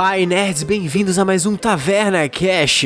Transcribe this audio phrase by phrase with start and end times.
[0.00, 2.84] Opa, e nerds, bem-vindos a mais um Taverna Cash.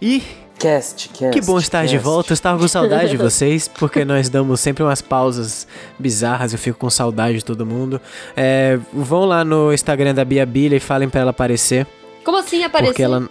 [0.00, 0.22] E
[0.56, 1.30] Cast, cast.
[1.32, 2.04] que bom estar de cast.
[2.04, 5.66] volta, eu estava com saudade de vocês, porque nós damos sempre umas pausas
[5.98, 8.00] bizarras, eu fico com saudade de todo mundo.
[8.36, 11.88] É, vão lá no Instagram da Bia Bilha e falem pra ela aparecer,
[12.24, 12.92] Como assim apareceu?
[12.92, 13.28] porque ela...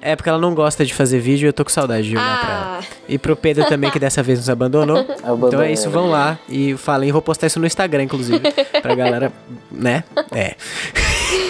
[0.00, 2.40] É porque ela não gosta de fazer vídeo e eu tô com saudade de olhar
[2.40, 2.78] pra ela.
[2.80, 4.98] Ah, E pro Pedro também, que dessa vez nos abandonou.
[5.22, 5.48] Abandonou.
[5.48, 7.10] Então é isso, vão lá e falem.
[7.10, 8.40] Vou postar isso no Instagram, inclusive,
[8.82, 9.32] pra galera,
[9.70, 10.04] né?
[10.32, 10.54] É.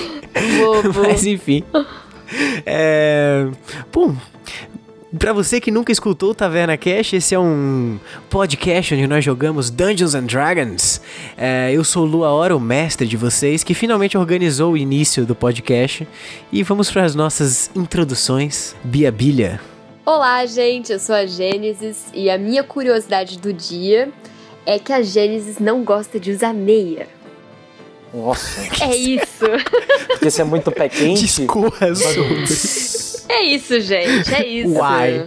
[0.59, 1.03] bobo.
[1.07, 1.65] Mas enfim.
[2.67, 3.47] É.
[3.91, 4.17] Pum.
[5.19, 7.99] Pra você que nunca escutou o Taverna Cash, esse é um
[8.31, 11.03] podcast onde nós jogamos Dungeons and Dragons.
[11.37, 15.27] É, eu sou o Lua Hora, o mestre de vocês, que finalmente organizou o início
[15.27, 16.09] do podcast.
[16.51, 18.75] E vamos para as nossas introduções.
[18.83, 19.61] Bia Bilha.
[20.07, 24.09] Olá, gente, eu sou a Gênesis e a minha curiosidade do dia
[24.65, 27.07] é que a Gênesis não gosta de usar meia.
[28.13, 29.45] Nossa, É isso.
[30.09, 31.21] porque você é muito pé quente.
[31.23, 32.45] Discorra sobre.
[33.29, 34.35] É isso, gente.
[34.35, 34.75] É isso.
[34.75, 35.27] Uai.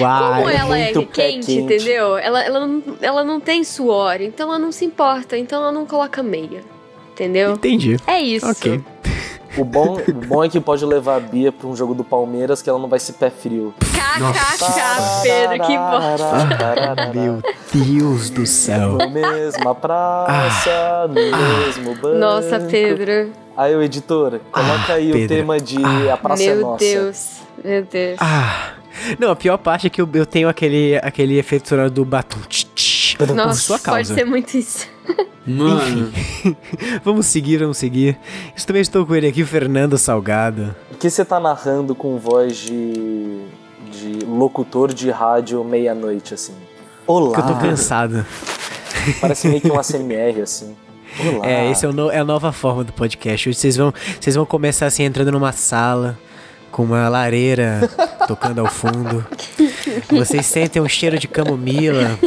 [0.00, 0.42] Uai.
[0.42, 1.58] Como ela é muito pé quente, quente.
[1.60, 2.18] entendeu?
[2.18, 5.86] Ela, ela, não, ela não tem suor, então ela não se importa, então ela não
[5.86, 6.62] coloca meia.
[7.12, 7.52] Entendeu?
[7.54, 7.96] Entendi.
[8.06, 8.46] É isso.
[8.48, 8.80] Ok.
[9.58, 12.62] O bom, o bom é que pode levar a Bia pra um jogo do Palmeiras
[12.62, 13.74] que ela não vai se pé frio.
[13.80, 17.12] KKK, Pedro, que bosta.
[17.12, 17.42] Meu
[17.72, 18.92] Deus do céu.
[18.92, 22.18] No mesma praça, no mesmo banco.
[22.18, 23.32] Nossa, Pedro.
[23.56, 26.84] Aí, o editor, coloca aí o tema de A Praça é Meu Nossa.
[26.84, 27.30] Deus.
[27.64, 28.16] Meu Deus.
[28.20, 28.74] Ah.
[29.18, 32.38] Não, a pior parte é que eu, eu tenho aquele, aquele efeito sonoro do batom.
[32.48, 34.14] tch, tch, por Nossa, sua pode causa.
[34.14, 34.86] ser muito isso.
[35.48, 36.12] Mano,
[37.02, 38.18] vamos seguir, vamos seguir.
[38.54, 40.76] Eu também estou com ele aqui, Fernando Salgado.
[40.90, 43.46] Por que você tá narrando com voz de,
[43.90, 46.52] de locutor de rádio meia-noite, assim?
[47.06, 47.34] Olá.
[47.34, 48.26] Porque eu tô cansado.
[49.22, 50.76] Parece meio que um ASMR, assim.
[51.18, 51.46] Olá.
[51.46, 53.48] É, esse é, o é a nova forma do podcast.
[53.48, 56.18] Hoje vocês vão, vocês vão começar assim entrando numa sala
[56.70, 57.88] com uma lareira
[58.26, 59.24] tocando ao fundo.
[60.10, 62.18] Vocês sentem um cheiro de camomila,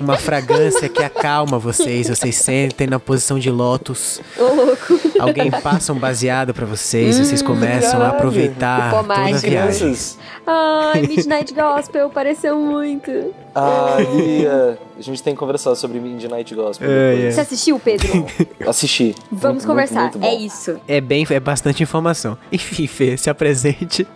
[0.00, 2.08] uma fragrância que acalma vocês.
[2.08, 4.20] Vocês sentem na posição de lótus.
[4.36, 5.00] Ô, louco.
[5.18, 9.40] Alguém passa um baseado pra vocês, vocês começam a aproveitar toda a viagem.
[9.50, 10.18] Crianças.
[10.46, 13.10] Ai, Midnight Gospel, pareceu muito.
[13.54, 16.88] Ah, Bia, a gente tem que conversar sobre Midnight Gospel.
[16.90, 17.34] É, depois.
[17.34, 18.26] Você assistiu, Pedro?
[18.66, 19.14] Assisti.
[19.30, 20.02] Vamos Muito, conversar.
[20.02, 20.80] muito, muito é isso.
[20.86, 22.36] É bem, é bastante informação.
[22.52, 24.06] Enfim, Fê, se apresente.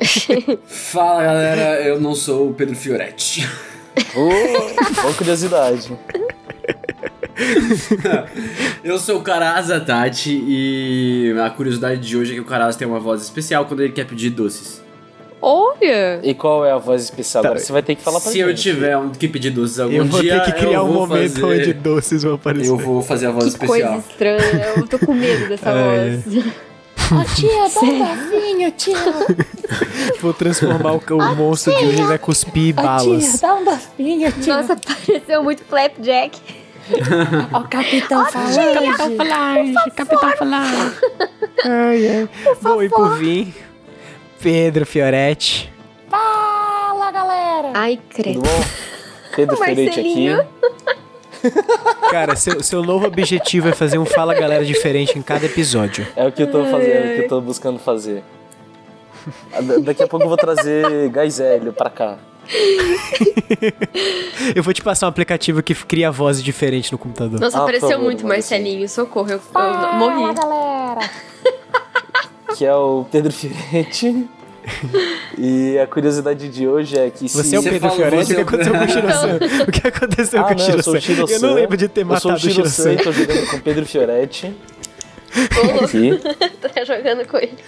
[0.66, 3.48] fala galera, eu não sou o Pedro Fioretti.
[4.14, 5.92] Oh, boa curiosidade.
[8.84, 12.86] Eu sou o Caraza Tati e a curiosidade de hoje é que o Caraza tem
[12.86, 14.82] uma voz especial quando ele quer pedir doces.
[15.40, 16.20] Olha!
[16.22, 17.42] E qual é a voz especial?
[17.42, 17.48] Tá.
[17.48, 18.48] Agora você vai ter que falar pra Se gente.
[18.48, 20.92] eu tiver um que pedir doces algum Eu vou dia, ter que criar eu um
[20.92, 21.44] vou momento fazer...
[21.62, 22.68] onde doces vão aparecer.
[22.70, 24.38] Eu vou fazer a voz Que coisa especial.
[24.38, 24.66] estranha.
[24.76, 26.44] Eu tô com medo dessa Ai, voz.
[30.20, 33.40] Vou transformar o, o monstro de hoje e vai cuspir balas.
[33.40, 34.54] Dá um bafinho, tio.
[34.54, 36.38] Nossa, pareceu muito Flapjack.
[37.52, 38.74] Ó, o capitão falando.
[38.74, 40.92] Capitão Falange, Capitão Falange.
[41.64, 42.28] Ai, ai.
[42.60, 43.54] Bom, e por fim,
[44.40, 45.72] Pedro Fioretti.
[46.10, 47.70] Fala, galera.
[47.74, 48.42] Ai, credo.
[49.34, 50.28] Pedro Ferete aqui.
[52.10, 56.06] Cara, seu, seu novo objetivo é fazer um Fala Galera diferente em cada episódio.
[56.16, 58.22] É o que eu tô fazendo, é o que eu tô buscando fazer.
[59.52, 62.18] Ah, da- Daqui a pouco eu vou trazer Gás Hélio pra cá.
[64.54, 67.40] Eu vou te passar um aplicativo que cria vozes diferentes no computador.
[67.40, 68.88] Nossa, Ah, por pareceu favor, muito Marcelinho.
[68.88, 70.34] Socorro, eu, eu Fala, morri.
[70.34, 71.10] galera.
[72.56, 74.28] Que é o Pedro Fioretti.
[75.38, 77.36] E a curiosidade de hoje é que se...
[77.36, 79.36] Você é o Você Pedro Fioretti, você o que o- aconteceu com o Shiro-san?
[79.66, 80.92] O que aconteceu Ah, com o eu o Shiro-san?
[80.96, 81.46] Eu Shiro-san.
[81.46, 82.92] não lembro de ter Eu sou matado o o Shiro-san Shiro-san.
[82.92, 84.54] e tô jogando com o Pedro Fioretti.
[85.82, 86.20] Aqui.
[86.60, 87.58] tá jogando com ele.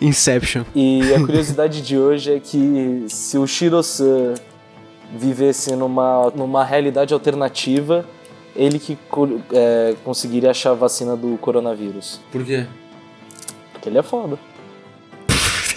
[0.00, 0.64] Inception.
[0.74, 4.34] E a curiosidade de hoje é que se o Shiro-san
[5.16, 8.04] vivesse numa, numa realidade alternativa,
[8.54, 8.98] ele que
[9.52, 12.20] é, conseguiria achar a vacina do coronavírus.
[12.30, 12.66] Por quê?
[13.72, 14.38] Porque ele é foda.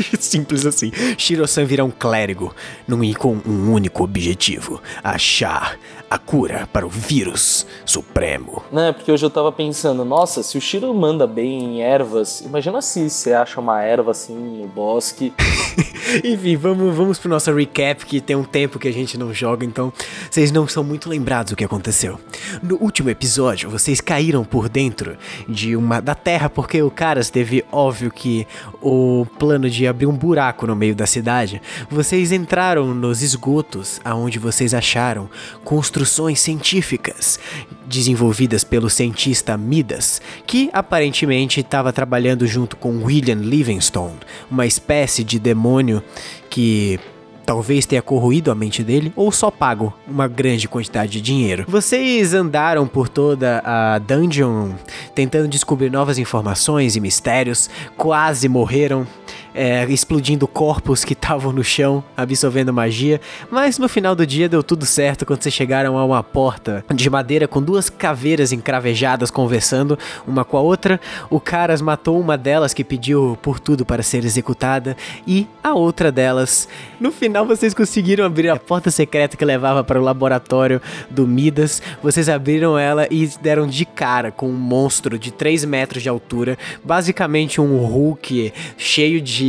[0.19, 0.91] Simples assim.
[1.17, 2.55] Shiro-san vira um clérigo
[2.87, 5.77] num, com um único objetivo: achar
[6.11, 8.61] a cura para o vírus supremo.
[8.69, 12.41] Não, é porque hoje eu tava pensando, nossa, se o Shiro manda bem em ervas,
[12.41, 15.31] imagina se você acha uma erva assim no bosque.
[16.21, 19.65] Enfim, vamos, vamos pro nosso recap, que tem um tempo que a gente não joga,
[19.65, 19.93] então
[20.29, 22.19] vocês não são muito lembrados do que aconteceu.
[22.61, 25.15] No último episódio, vocês caíram por dentro
[25.47, 28.45] de uma da terra, porque o Caras teve, óbvio, que
[28.81, 31.61] o plano de abrir um buraco no meio da cidade.
[31.89, 35.29] Vocês entraram nos esgotos, aonde vocês acharam
[35.63, 36.00] construções
[36.35, 37.39] científicas
[37.85, 44.17] desenvolvidas pelo cientista Midas, que aparentemente estava trabalhando junto com William Livingstone,
[44.49, 46.03] uma espécie de demônio
[46.49, 46.99] que
[47.45, 51.65] talvez tenha corroído a mente dele ou só pago uma grande quantidade de dinheiro.
[51.67, 54.71] Vocês andaram por toda a dungeon
[55.13, 59.05] tentando descobrir novas informações e mistérios, quase morreram.
[59.53, 63.19] É, explodindo corpos que estavam no chão, absorvendo magia,
[63.49, 67.09] mas no final do dia deu tudo certo quando vocês chegaram a uma porta de
[67.09, 70.99] madeira com duas caveiras encravejadas conversando uma com a outra.
[71.29, 74.95] O Caras matou uma delas que pediu por tudo para ser executada
[75.27, 76.67] e a outra delas.
[76.99, 81.81] No final vocês conseguiram abrir a porta secreta que levava para o laboratório do Midas.
[82.01, 86.57] Vocês abriram ela e deram de cara com um monstro de 3 metros de altura,
[86.83, 89.40] basicamente um Hulk cheio de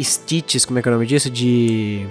[0.00, 1.30] stitches, como é que é o nome disso?
[1.30, 2.06] De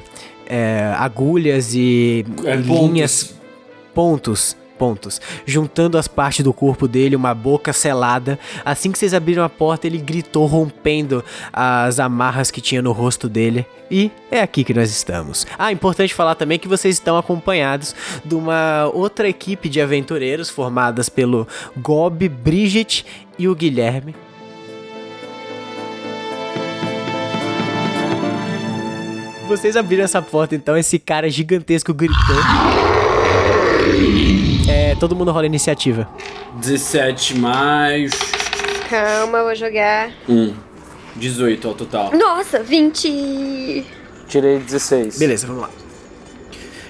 [0.46, 2.90] é, agulhas e, É, e pontos.
[2.90, 3.34] linhas,
[3.94, 4.58] pontos.
[4.78, 8.38] Pontos, juntando as partes do corpo dele, uma boca selada.
[8.64, 13.28] Assim que vocês abriram a porta, ele gritou, rompendo as amarras que tinha no rosto
[13.28, 13.66] dele.
[13.90, 15.48] E é aqui que nós estamos.
[15.58, 21.10] Ah, importante falar também que vocês estão acompanhados de uma outra equipe de aventureiros formadas
[21.10, 21.48] pelo
[21.78, 23.04] Gob, Bridget
[23.40, 24.14] e o Guilherme.
[29.48, 32.36] Vocês abriram essa porta, então esse cara gigantesco gritou.
[34.70, 36.08] É, todo mundo rola iniciativa.
[36.56, 38.12] 17 mais.
[38.90, 40.12] Calma, eu vou jogar.
[40.28, 40.54] 1.
[41.16, 42.12] 18 ao total.
[42.14, 43.86] Nossa, 20.
[44.28, 45.18] Tirei 16.
[45.18, 45.70] Beleza, vamos lá.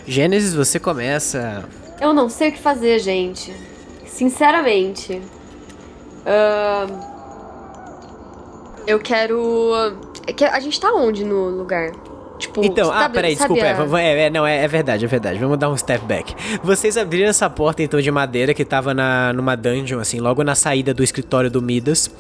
[0.08, 1.64] Gênesis, você começa.
[2.02, 3.54] Eu não sei o que fazer, gente.
[4.06, 5.22] Sinceramente.
[6.26, 6.88] Ahn,
[8.88, 9.72] eu quero.
[10.26, 11.92] é que A gente tá onde no lugar?
[12.38, 14.00] Tipo, Então, ah, peraí, desculpa.
[14.00, 15.40] É, é, não, é, é verdade, é verdade.
[15.40, 16.36] Vamos dar um step back.
[16.64, 20.54] Vocês abriram essa porta, então, de madeira que tava na, numa dungeon, assim, logo na
[20.56, 22.12] saída do escritório do Midas.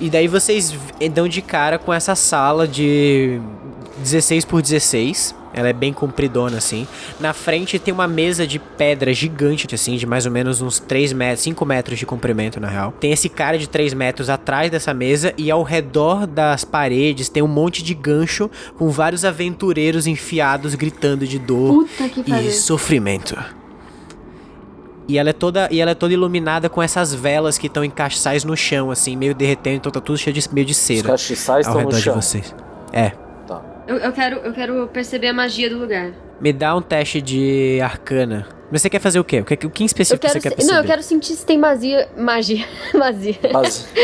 [0.00, 3.40] E daí vocês v- dão de cara com essa sala de
[3.98, 5.34] 16 por 16.
[5.56, 6.86] Ela é bem compridona, assim.
[7.18, 11.14] Na frente tem uma mesa de pedra gigante, assim, de mais ou menos uns 3
[11.14, 12.92] metros, 5 metros de comprimento, na real.
[13.00, 17.42] Tem esse cara de 3 metros atrás dessa mesa e ao redor das paredes tem
[17.42, 23.34] um monte de gancho com vários aventureiros enfiados gritando de dor Puta que e sofrimento.
[25.08, 27.90] E ela é toda, e ela é toda iluminada com essas velas que estão em
[27.90, 31.08] castiçais no chão, assim, meio derretendo, então tá tudo cheio de meio de Os cera
[31.08, 32.14] castiçais ao estão no redor de chão.
[32.14, 32.54] vocês.
[32.92, 33.12] É.
[33.86, 36.10] Eu, eu quero, eu quero perceber a magia do lugar.
[36.40, 38.46] Me dá um teste de arcana.
[38.70, 39.40] Mas você quer fazer o quê?
[39.40, 40.74] O que, o que em específico quero, você quer se- perceber?
[40.74, 42.08] não, eu quero sentir se tem magia.
[42.16, 42.66] Magia.
[42.92, 43.36] Magia.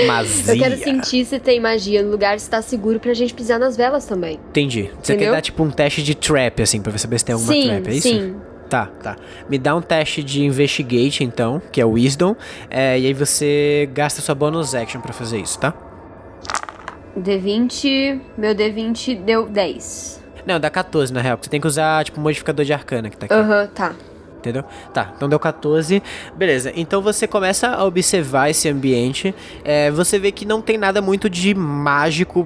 [0.07, 0.55] Mas Magia.
[0.55, 3.77] Eu quero sentir se tem magia no lugar, se tá seguro pra gente pisar nas
[3.77, 4.39] velas também.
[4.51, 4.85] Entendi.
[5.03, 5.31] Você Entendeu?
[5.31, 7.89] quer dar tipo um teste de trap, assim, pra saber se tem alguma sim, trap,
[7.89, 8.09] é isso?
[8.09, 8.37] sim.
[8.71, 9.17] Tá, tá.
[9.51, 12.35] Me dá um teste de investigate, então, que é o Wisdom.
[12.71, 15.75] é, e aí você gasta sua bonus action pra fazer isso, tá?
[17.19, 18.21] D20.
[18.37, 20.23] Meu D20 deu 10.
[20.47, 21.37] Não, dá 14 na real.
[21.37, 23.35] porque Você tem que usar, tipo, o modificador de arcana que tá aqui.
[23.35, 23.95] Aham, tá.
[24.43, 24.65] Entendeu?
[24.93, 26.03] Tá, então deu 14.
[26.35, 29.33] Beleza, então você começa a observar esse ambiente.
[29.65, 32.45] é, você vê que não tem nada muito de mágico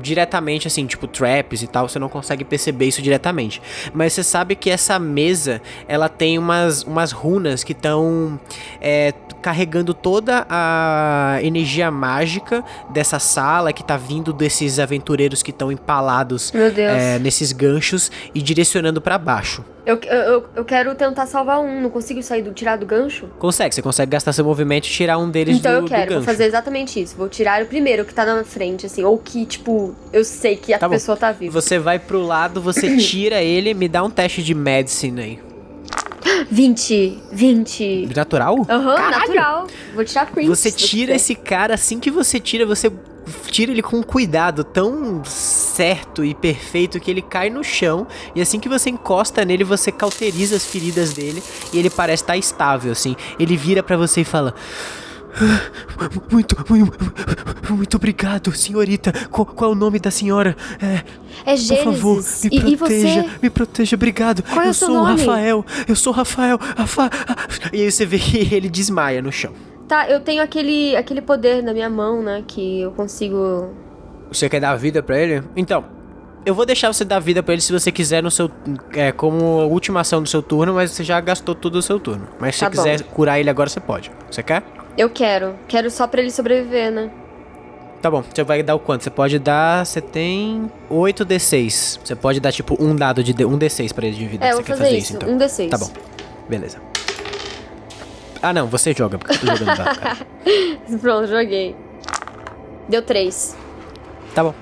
[0.00, 1.86] diretamente, assim, tipo traps e tal.
[1.86, 3.60] Você não consegue perceber isso diretamente.
[3.92, 8.40] Mas você sabe que essa mesa, ela tem umas, umas runas que estão
[9.42, 16.50] carregando toda a energia mágica dessa sala que tá vindo desses aventureiros que estão empalados
[16.98, 19.62] é, nesses ganchos e direcionando pra baixo.
[19.86, 23.28] Eu, eu, eu- eu quero tentar salvar um, não consigo sair do, tirar do gancho?
[23.38, 26.00] Consegue, você consegue gastar seu movimento e tirar um deles então do, eu do quero,
[26.06, 26.24] vou gancho.
[26.24, 27.14] fazer exatamente isso.
[27.16, 30.72] Vou tirar o primeiro que tá na frente, assim, ou que, tipo, eu sei que
[30.72, 30.94] a Tá bom.
[30.94, 31.52] pessoa tá viva.
[31.60, 35.38] Você vai pro lado, você tira ele, me dá um teste de medicine aí.
[36.50, 38.08] 20, 20.
[38.14, 38.56] Natural?
[38.68, 39.66] Aham, natural.
[39.94, 40.48] Vou tirar print.
[40.48, 42.90] Você tira esse cara, assim que você tira, você
[43.50, 48.06] tira ele com cuidado, tão certo e perfeito que ele cai no chão.
[48.34, 52.36] E assim que você encosta nele, você cauteriza as feridas dele e ele parece estar
[52.36, 53.16] estável, assim.
[53.38, 54.54] Ele vira pra você e fala.
[55.36, 56.92] "Ah, Muito, muito,
[57.70, 59.12] muito obrigado, senhorita.
[59.30, 60.56] Qual, qual é o nome da senhora?
[60.80, 61.02] É,
[61.44, 62.44] É Por favor, Gênesis.
[62.44, 63.30] me e, e proteja, você?
[63.42, 64.42] me proteja, obrigado.
[64.44, 65.04] Qual é eu seu sou o?
[65.04, 67.10] Rafael, eu sou o Rafael, Rafa...
[67.72, 69.52] E aí você vê que ele desmaia no chão.
[69.88, 72.42] Tá, eu tenho aquele, aquele poder na minha mão, né?
[72.46, 73.70] Que eu consigo.
[74.30, 75.42] Você quer dar vida pra ele?
[75.54, 75.84] Então,
[76.46, 78.50] eu vou deixar você dar vida pra ele se você quiser no seu...
[78.94, 82.26] É, como última ação do seu turno, mas você já gastou tudo o seu turno.
[82.38, 83.10] Mas se Tá você quiser bom.
[83.10, 84.10] curar ele agora, você pode.
[84.30, 84.62] Você quer?
[84.96, 85.54] Eu quero.
[85.68, 87.10] Quero só pra ele sobreviver, né?
[88.00, 89.04] Tá bom, você vai dar o quanto?
[89.04, 89.84] Você pode dar...
[89.86, 92.00] Você tem 8 D6.
[92.04, 93.32] Você pode dar, tipo, um dado de...
[93.34, 94.44] D, um D6 pra ele de vida.
[94.44, 95.14] É, você vou quer fazer, fazer isso.
[95.16, 95.28] então?
[95.28, 95.68] Um D6.
[95.70, 95.90] Tá bom.
[96.48, 96.78] Beleza.
[98.44, 100.18] Ah, não, você joga, porque eu tô jogando dado, cara.
[101.00, 101.74] Pronto, joguei.
[102.86, 103.56] Deu três.
[104.34, 104.54] Tá bom.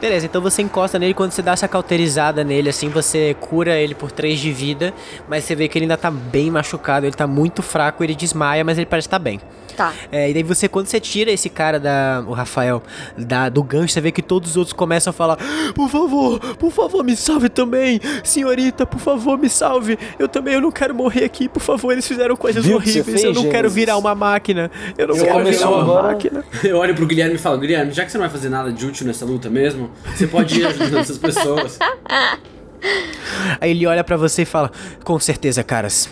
[0.00, 3.94] Beleza, então você encosta nele, quando você dá essa cauterizada nele, assim, você cura ele
[3.94, 4.94] por 3 de vida,
[5.28, 8.64] mas você vê que ele ainda tá bem machucado, ele tá muito fraco, ele desmaia,
[8.64, 9.40] mas ele parece estar bem.
[9.78, 9.94] Tá.
[10.10, 12.24] É, e daí você, quando você tira esse cara da.
[12.26, 12.82] O Rafael,
[13.16, 15.38] da, do gancho, você vê que todos os outros começam a falar:
[15.72, 18.00] Por favor, por favor, me salve também!
[18.24, 19.96] Senhorita, por favor, me salve!
[20.18, 23.04] Eu também eu não quero morrer aqui, por favor, eles fizeram coisas Viu horríveis, eu
[23.04, 23.74] fez, não quero Gênesis?
[23.74, 24.68] virar uma máquina.
[24.98, 26.44] Eu não Você quero virar uma agora- máquina.
[26.64, 28.84] Eu olho pro Guilherme e falo, Guilherme, já que você não vai fazer nada de
[28.84, 31.78] útil nessa luta mesmo, você pode ir ajudando essas pessoas.
[33.60, 34.70] Aí ele olha pra você e fala:
[35.04, 36.08] Com certeza, caras.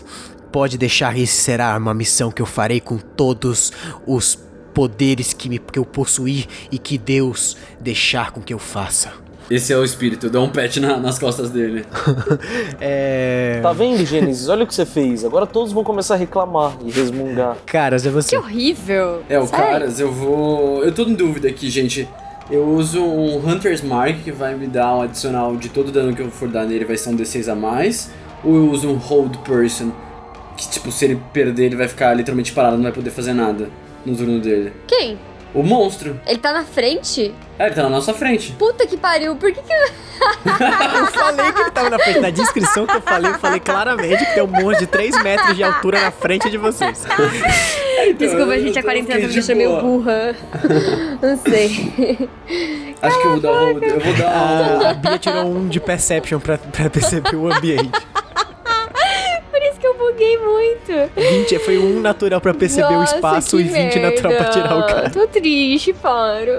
[0.57, 3.71] Pode deixar, isso será uma missão que eu farei com todos
[4.07, 4.39] os
[4.73, 9.13] poderes que, me, que eu possuir e que Deus deixar com que eu faça.
[9.51, 11.85] Esse é o espírito, eu dou um pet na- nas costas dele.
[12.81, 13.61] É.
[13.63, 14.49] Tá vendo, Gênesis?
[14.49, 15.27] Olha o que você fez.
[15.27, 17.59] Agora todos vão começar a reclamar e resmungar.
[17.67, 18.39] Caras, é Que você.
[18.39, 19.23] horrível.
[19.29, 19.63] É, o Sério?
[19.67, 20.83] caras, eu vou.
[20.83, 22.09] Eu tô em dúvida aqui, gente.
[22.51, 26.23] Eu uso um Hunter's Mark, que vai me dar um adicional de todo dano que
[26.23, 28.11] eu for dar nele, vai ser um D6 a mais.
[28.43, 29.91] Ou eu uso um Hold Person,
[30.57, 33.69] que tipo, se ele perder, ele vai ficar literalmente parado, não vai poder fazer nada
[34.05, 34.73] no turno dele.
[34.87, 35.19] Quem?
[35.55, 36.21] O monstro.
[36.27, 37.33] Ele tá na frente?
[37.59, 38.53] É, ele tá na nossa frente.
[38.59, 39.73] Puta que pariu, por que que...
[40.99, 42.21] Eu falei que ele tava na frente.
[42.21, 45.57] Na descrição que eu falei, eu falei claramente que tem um monstro de 3 metros
[45.57, 47.05] de altura na frente de vocês.
[48.19, 50.35] Desculpa, eu- gente, a quarentena me de deixa meio burra.
[51.23, 52.29] Não sei.
[53.03, 53.69] Acho que eu vou dar um.
[53.83, 54.87] Eu vou dar um.
[54.87, 57.91] A, a Bia tirou um de Perception pra, pra perceber o ambiente.
[60.17, 61.11] Buguei muito.
[61.15, 64.51] 20 foi um natural pra perceber o Nossa, espaço que e 20 natural pra merda.
[64.51, 65.11] tirar o cara.
[65.11, 66.51] Tô triste, paro.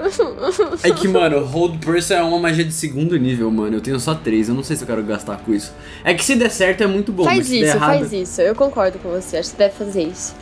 [0.84, 3.78] É que, mano, Hold Person é uma magia de segundo nível, mano.
[3.78, 5.74] Eu tenho só três, eu não sei se eu quero gastar com isso.
[6.04, 7.98] É que se der certo é muito bom, mas Faz se der isso, errado.
[8.00, 8.42] faz isso.
[8.42, 9.38] Eu concordo com você.
[9.38, 10.36] Acho que você deve fazer isso.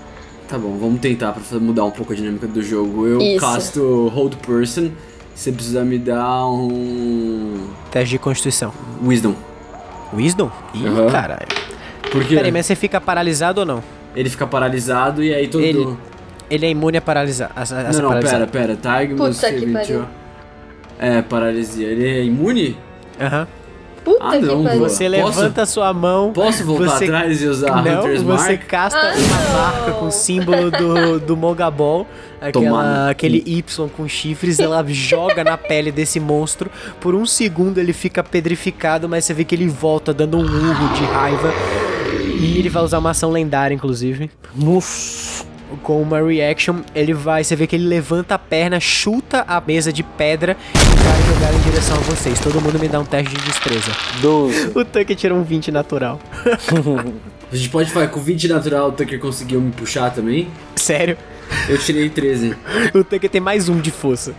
[0.50, 3.08] Tá bom, vamos tentar pra mudar um pouco a dinâmica do jogo.
[3.08, 3.40] Eu Isso.
[3.40, 4.92] casto Hold Person.
[5.34, 7.68] Você precisa me dar um.
[7.92, 8.72] Teste de constituição.
[9.04, 9.34] Wisdom.
[10.14, 10.52] Wisdom?
[10.74, 11.10] Ih, Aham.
[11.10, 11.48] caralho.
[12.12, 13.84] Porque Peraí, mas você fica paralisado ou não?
[14.16, 15.62] ele fica paralisado e aí todo.
[15.64, 15.98] Ele-
[16.50, 17.52] Ele é imune a paralisar.
[17.56, 18.48] A, a, Não, não, paralisado.
[18.48, 18.76] pera, pera.
[18.78, 20.06] Tagmus Puta que pariu.
[21.00, 21.88] É, paralisia.
[21.88, 22.78] Ele é imune?
[23.20, 23.48] Aham.
[24.06, 24.78] Puta Ah, que não, pariu.
[24.80, 24.88] boa.
[24.90, 25.40] Você Posso?
[25.40, 26.32] levanta a sua mão.
[26.32, 28.68] Posso voltar Você- atrás e usar não, Hunter's você Mark?
[28.68, 29.54] casta Ah, uma não.
[29.60, 32.06] marca com o símbolo do, do Mogabol,
[32.40, 33.44] aquela, aquele.
[33.46, 36.70] Y com chifres, ela joga na pele desse monstro.
[37.02, 40.94] Por um segundo ele fica pedrificado, mas você vê que ele volta dando um urro
[40.94, 41.52] de raiva.
[42.46, 44.30] E ele vai usar uma ação lendária, inclusive.
[44.56, 45.44] Nossa.
[45.82, 47.44] Com uma reaction, ele vai.
[47.44, 51.52] Você vê que ele levanta a perna, chuta a mesa de pedra e vai jogar
[51.52, 52.40] em direção a vocês.
[52.40, 53.92] Todo mundo me dá um teste de destreza.
[54.22, 54.74] 12.
[54.78, 56.22] O Tucker tirou um 20 natural.
[57.52, 60.48] A gente pode falar que com 20 natural o Tucker conseguiu me puxar também?
[60.76, 61.18] Sério?
[61.68, 62.56] Eu tirei 13.
[62.94, 64.36] O Tucker tem mais um de força.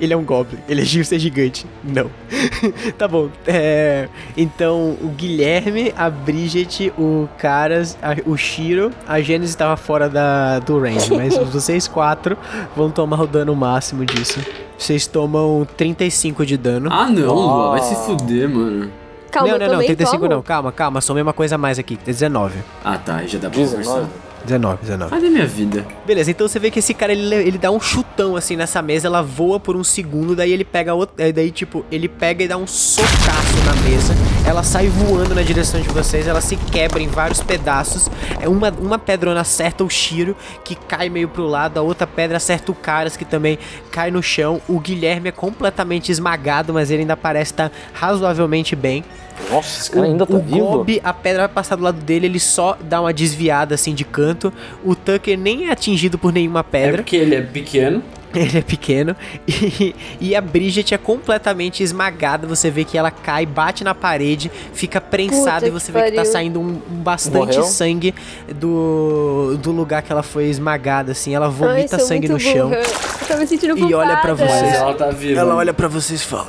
[0.00, 0.58] Ele é um Goblin.
[0.68, 1.66] Ele é gi- ser gigante.
[1.84, 2.10] Não.
[2.96, 3.28] tá bom.
[3.46, 10.08] É, então, o Guilherme, a Bridget, o Caras, a- o Shiro, a Gênesis estava fora
[10.08, 12.36] da, do range, mas vocês quatro
[12.74, 14.40] vão tomar o dano máximo disso.
[14.78, 16.88] Vocês tomam 35 de dano.
[16.90, 18.90] Ah não, Lua, vai se fuder, mano.
[19.30, 20.34] Calma, não, não, não, também 35 tomo.
[20.34, 20.42] não.
[20.42, 21.00] Calma, calma.
[21.00, 21.98] Somei uma coisa a mais aqui.
[22.04, 22.58] 19.
[22.82, 23.84] Ah tá, já dá pra 19.
[23.86, 24.08] conversar.
[24.44, 25.14] 19, 19.
[25.14, 25.86] Ai da minha vida.
[26.06, 29.06] Beleza, então você vê que esse cara ele, ele dá um chutão assim nessa mesa,
[29.06, 31.28] ela voa por um segundo, daí ele pega outra.
[31.28, 34.14] eh, Daí, tipo, ele pega e dá um socaço na mesa.
[34.46, 38.08] Ela sai voando na direção de vocês, ela se quebra em vários pedaços.
[38.40, 42.38] É uma, uma pedrona acerta o Shiro, que cai meio pro lado, a outra pedra
[42.38, 43.58] acerta o Caras, que também
[43.90, 44.60] cai no chão.
[44.68, 49.04] O Guilherme é completamente esmagado, mas ele ainda parece estar razoavelmente bem.
[49.50, 50.58] Nossa, esse cara ainda tá o vivo.
[50.78, 54.04] Gob, a pedra vai passar do lado dele, ele só dá uma desviada assim de
[54.04, 54.52] canto.
[54.84, 58.02] O Tucker nem é atingido por nenhuma É pedra, porque ele é pequeno.
[58.32, 59.16] ele é pequeno.
[59.48, 62.46] E, e a Bridget é completamente esmagada.
[62.46, 66.04] Você vê que ela cai, bate na parede, fica prensada Puta e você que vê
[66.04, 66.32] que tá pariu.
[66.32, 67.62] saindo um, um bastante Morreu?
[67.64, 68.14] sangue
[68.54, 71.34] do, do lugar que ela foi esmagada, assim.
[71.34, 72.68] Ela Ai, vomita sou sangue no chão.
[72.68, 72.82] burra.
[72.82, 74.36] Eu tô me sentindo E olha pra culpada.
[74.52, 74.62] vocês.
[74.70, 75.40] Mas ela tá viva.
[75.40, 76.46] Ela olha pra vocês e fala: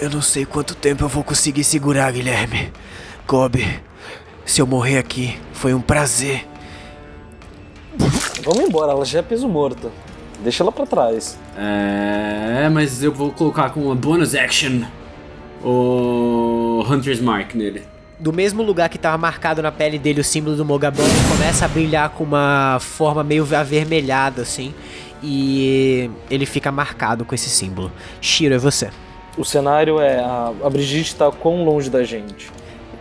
[0.00, 2.72] Eu não sei quanto tempo eu vou conseguir segurar, Guilherme.
[3.28, 3.62] Gob,
[4.46, 6.48] se eu morrer aqui, foi um prazer.
[8.42, 9.92] Vamos embora, ela já é peso morto.
[10.42, 11.38] Deixa ela pra trás.
[11.54, 14.84] É, mas eu vou colocar com uma bonus action
[15.62, 17.82] o Hunter's Mark nele.
[18.18, 21.68] Do mesmo lugar que tava marcado na pele dele o símbolo do Mogabon, começa a
[21.68, 24.74] brilhar com uma forma meio avermelhada, assim.
[25.22, 27.92] E ele fica marcado com esse símbolo.
[28.18, 28.88] Shiro, é você.
[29.40, 30.18] O cenário é.
[30.20, 32.52] A, a Brigitte tá quão longe da gente?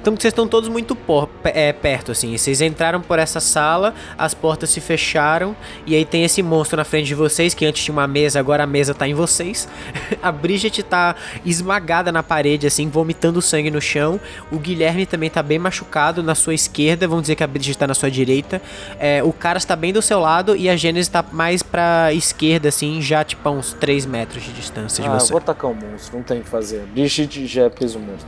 [0.01, 2.35] Então vocês estão todos muito por- é, perto, assim.
[2.37, 6.83] Vocês entraram por essa sala, as portas se fecharam, e aí tem esse monstro na
[6.83, 9.67] frente de vocês, que antes tinha uma mesa, agora a mesa tá em vocês.
[10.23, 11.15] a Bridget tá
[11.45, 14.19] esmagada na parede, assim, vomitando sangue no chão.
[14.51, 17.85] O Guilherme também tá bem machucado na sua esquerda, vamos dizer que a Bridget tá
[17.87, 18.61] na sua direita.
[18.99, 22.69] É, o cara está bem do seu lado e a Gênesis tá mais pra esquerda,
[22.69, 25.29] assim, já tipo a uns 3 metros de distância de Ah, eu você.
[25.31, 26.85] vou atacar o monstro, não tem o que fazer.
[26.93, 28.25] Brigitte já é peso morto.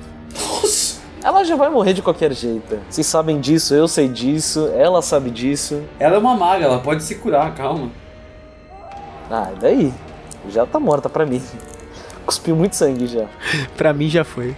[1.23, 2.79] Ela já vai morrer de qualquer jeito.
[2.89, 5.83] Vocês sabem disso, eu sei disso, ela sabe disso.
[5.99, 7.91] Ela é uma maga, ela pode se curar, calma.
[9.29, 9.93] Ah, e daí?
[10.49, 11.41] Já tá morta pra mim.
[12.25, 13.27] Cuspiu muito sangue já.
[13.77, 14.55] Pra mim já foi.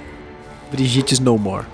[0.70, 1.64] Brigitte's no more.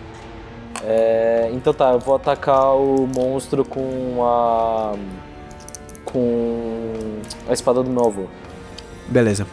[0.82, 4.94] É, então tá, eu vou atacar o monstro com a.
[6.04, 8.24] com a espada do meu avô.
[9.08, 9.46] Beleza.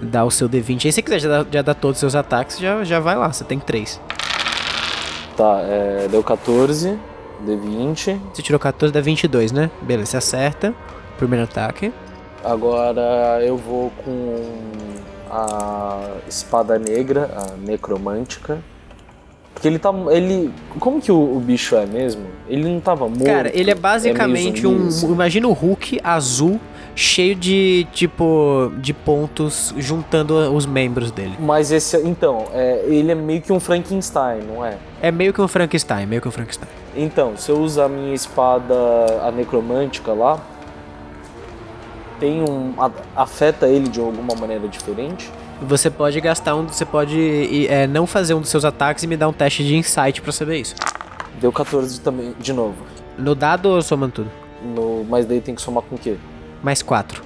[0.00, 0.92] Dá o seu D20 aí.
[0.92, 3.32] Se você quiser já dar, já dar todos os seus ataques, já, já vai lá.
[3.32, 4.00] Você tem 3.
[5.36, 6.98] Tá, é, deu 14,
[7.44, 8.18] D20.
[8.32, 9.70] Você tirou 14, dá 22, né?
[9.82, 10.74] Beleza, você acerta.
[11.16, 11.92] Primeiro ataque.
[12.44, 14.36] Agora eu vou com
[15.30, 18.58] a espada negra, a necromântica.
[19.52, 19.92] Porque ele tá.
[20.10, 20.52] Ele.
[20.78, 22.26] Como que o, o bicho é mesmo?
[22.48, 23.24] Ele não tava morto.
[23.24, 24.86] Cara, ele é basicamente meio um.
[24.86, 25.10] assim.
[25.10, 26.60] Imagina o Hulk azul,
[26.98, 31.36] cheio de, tipo, de pontos juntando os membros dele.
[31.38, 31.96] Mas esse.
[31.98, 34.76] Então, é, ele é meio que um Frankenstein, não é?
[35.00, 36.68] É meio que um Frankenstein, meio que um Frankenstein.
[36.96, 38.74] Então, se eu usar a minha espada,
[39.22, 40.40] a necromântica lá,
[42.18, 42.74] tem um.
[43.14, 45.30] afeta ele de alguma maneira diferente?
[45.62, 46.66] Você pode gastar um.
[46.66, 49.76] Você pode é, não fazer um dos seus ataques e me dar um teste de
[49.76, 50.74] insight pra saber isso.
[51.40, 52.74] Deu 14 também, de novo.
[53.16, 54.30] No dado ou somando tudo?
[54.74, 56.16] No, mas daí tem que somar com o quê?
[56.62, 57.22] Mais 4.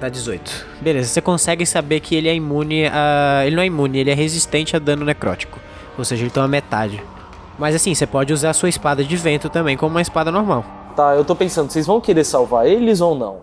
[0.00, 0.66] Dá 18.
[0.80, 3.42] Beleza, você consegue saber que ele é imune a.
[3.44, 5.58] Ele não é imune, ele é resistente a dano necrótico.
[5.98, 7.02] Ou seja, ele toma metade.
[7.58, 10.64] Mas assim, você pode usar a sua espada de vento também como uma espada normal.
[10.96, 13.38] Tá, eu tô pensando, vocês vão querer salvar eles ou não?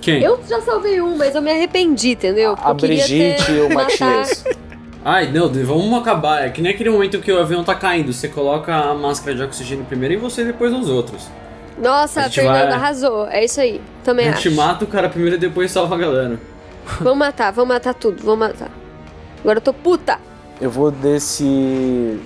[0.00, 0.20] Quem?
[0.20, 2.56] Eu já salvei um, mas eu me arrependi, entendeu?
[2.56, 4.44] Porque A Brigitte e o Matias.
[5.04, 6.44] Ai, não, vamos acabar.
[6.44, 8.12] É que nem aquele momento que o avião tá caindo.
[8.12, 11.28] Você coloca a máscara de oxigênio primeiro em você e depois nos outros.
[11.78, 13.26] Nossa, A Fernanda vai- arrasou.
[13.28, 13.80] É isso aí.
[14.02, 14.56] Também A gente acho.
[14.56, 16.40] mata o cara primeiro e depois salva a galera.
[17.00, 18.70] Vamos matar, vamos matar tudo, vamos matar.
[19.40, 20.18] Agora eu tô puta.
[20.60, 22.18] Eu vou desse.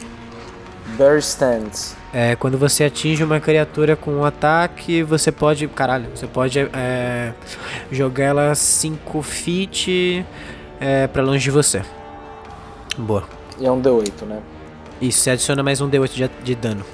[0.96, 1.94] Bear Stance.
[2.12, 5.66] É, quando você atinge uma criatura com um ataque, você pode.
[5.68, 7.32] Caralho, você pode é,
[7.90, 10.24] jogar ela 5 feet
[10.80, 11.82] é, pra longe de você.
[12.98, 13.24] Boa.
[13.58, 14.40] E é um D8, né?
[15.00, 16.84] Isso, você adiciona mais um D8 de, de dano.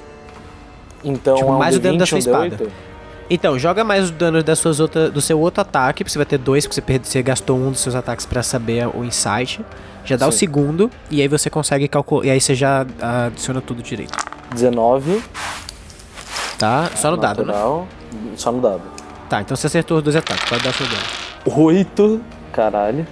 [1.03, 2.57] Então Tipo, é mais o D20, dano da sua espada.
[2.57, 2.69] D8?
[3.29, 6.25] Então, joga mais o dano das suas outra, do seu outro ataque, porque você vai
[6.25, 9.59] ter dois, porque você, perde- você gastou um dos seus ataques pra saber o insight.
[10.05, 10.37] Já dá o Sim.
[10.37, 12.25] segundo, e aí você consegue calcular.
[12.25, 14.17] E aí você já adiciona tudo direito.
[14.53, 15.21] 19.
[16.57, 16.89] Tá?
[16.95, 17.51] Só no dado, né?
[17.51, 17.87] natural,
[18.37, 18.81] Só no dado.
[19.29, 21.01] Tá, então você acertou os dois ataques, pode dar seu dano.
[21.45, 22.21] 8.
[22.53, 23.05] Caralho.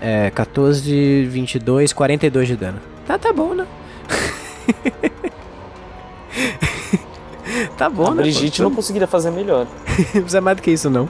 [0.00, 2.80] É, 14, 22, 42 de dano.
[3.06, 3.64] Tá, tá bom, né?
[7.76, 8.22] tá bom, a né?
[8.22, 8.68] Brigitte pô?
[8.68, 9.66] não conseguiria fazer melhor.
[9.86, 11.08] Não precisa mais do que isso, não.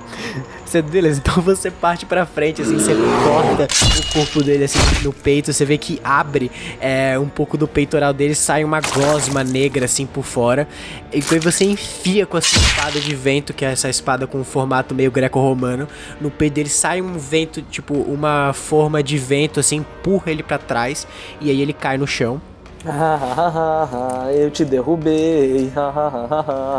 [0.65, 3.67] Você, beleza, então você parte pra frente, assim, você corta
[3.99, 6.51] o corpo dele, assim, no peito, você vê que abre
[6.81, 10.69] é, um pouco do peitoral dele, sai uma gosma negra, assim, por fora.
[11.13, 14.39] E aí você enfia com a sua espada de vento, que é essa espada com
[14.39, 15.89] um formato meio greco-romano,
[16.21, 20.59] no peito dele sai um vento, tipo, uma forma de vento, assim, empurra ele pra
[20.59, 21.07] trás,
[21.41, 22.41] e aí ele cai no chão.
[24.35, 25.71] eu te derrubei.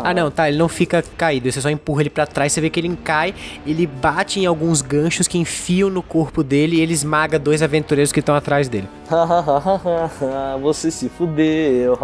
[0.04, 2.68] Ah, não, tá, ele não fica caído, você só empurra ele pra trás, você vê
[2.68, 3.34] que ele cai,
[3.66, 8.10] ele bate em alguns ganchos que enfiam no corpo dele e ele esmaga dois aventureiros
[8.10, 8.88] que estão atrás dele.
[10.62, 11.98] Você se fudeu.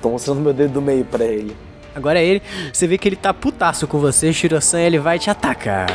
[0.00, 1.56] Tô mostrando meu dedo do meio pra ele.
[1.94, 2.42] Agora é ele,
[2.72, 5.86] você vê que ele tá putaço com você, Shiro-san, ele vai te atacar.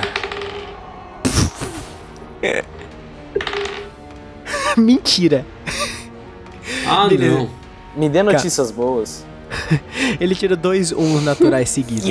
[4.77, 5.43] Mentira.
[6.85, 7.35] Ah, Beleza.
[7.35, 7.49] não.
[7.95, 9.25] Me dê notícias boas.
[10.19, 12.05] Ele tira dois uns naturais seguidos.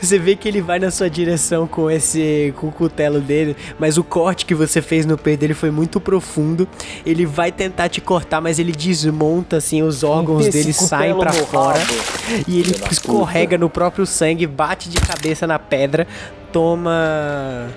[0.00, 3.96] Você vê que ele vai na sua direção com esse com o cutelo dele, mas
[3.96, 6.68] o corte que você fez no peito dele foi muito profundo.
[7.06, 11.22] Ele vai tentar te cortar, mas ele desmonta assim, os órgãos Esse dele saem no
[11.46, 11.94] fora rabo.
[12.46, 16.06] e ele escorrega no próprio sangue, bate de cabeça na pedra,
[16.52, 17.68] toma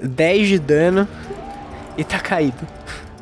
[0.00, 1.06] 10 de dano
[1.98, 2.66] e tá caído.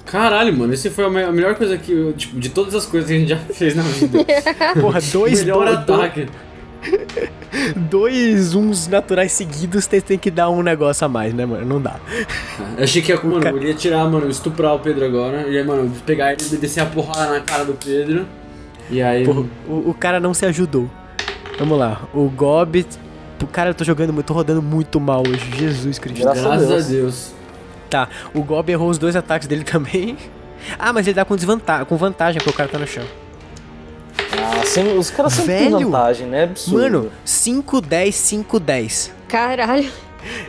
[0.04, 1.90] Caralho, mano, esse foi a me- a melhor coisa que.
[1.90, 4.18] eu- Tipo, de todas as coisas que a gente já fez na vida.
[4.80, 6.28] Porra, dois Melhor do- ataque.
[7.90, 11.64] dois uns naturais seguidos, você tem que dar um negócio a mais, né, mano?
[11.66, 11.96] Não dá.
[12.76, 15.48] Eu achei que ia, mano, eu ia tirar, mano, estuprar o Pedro agora.
[15.48, 18.26] E aí, mano, pegar ele e descer a porrada na cara do Pedro.
[18.90, 19.24] E aí.
[19.24, 20.88] Porra, o, o cara não se ajudou.
[21.58, 22.02] Vamos lá.
[22.14, 22.86] O Gob.
[23.42, 25.50] O cara, eu tô jogando muito, tô rodando muito mal hoje.
[25.58, 26.22] Jesus Cristo.
[26.22, 27.32] Graças a Deus.
[27.96, 30.16] Tá, o Gob errou os dois ataques dele também.
[30.78, 33.04] Ah, mas ele dá com desvantagem, com vantagem, porque o cara tá no chão.
[34.32, 36.44] Ah, sem- os caras sempre têm Velho, vantagem, né?
[36.44, 36.78] Absurdo.
[36.78, 39.12] Mano, 5, 10, 5, 10.
[39.28, 39.90] Caralho.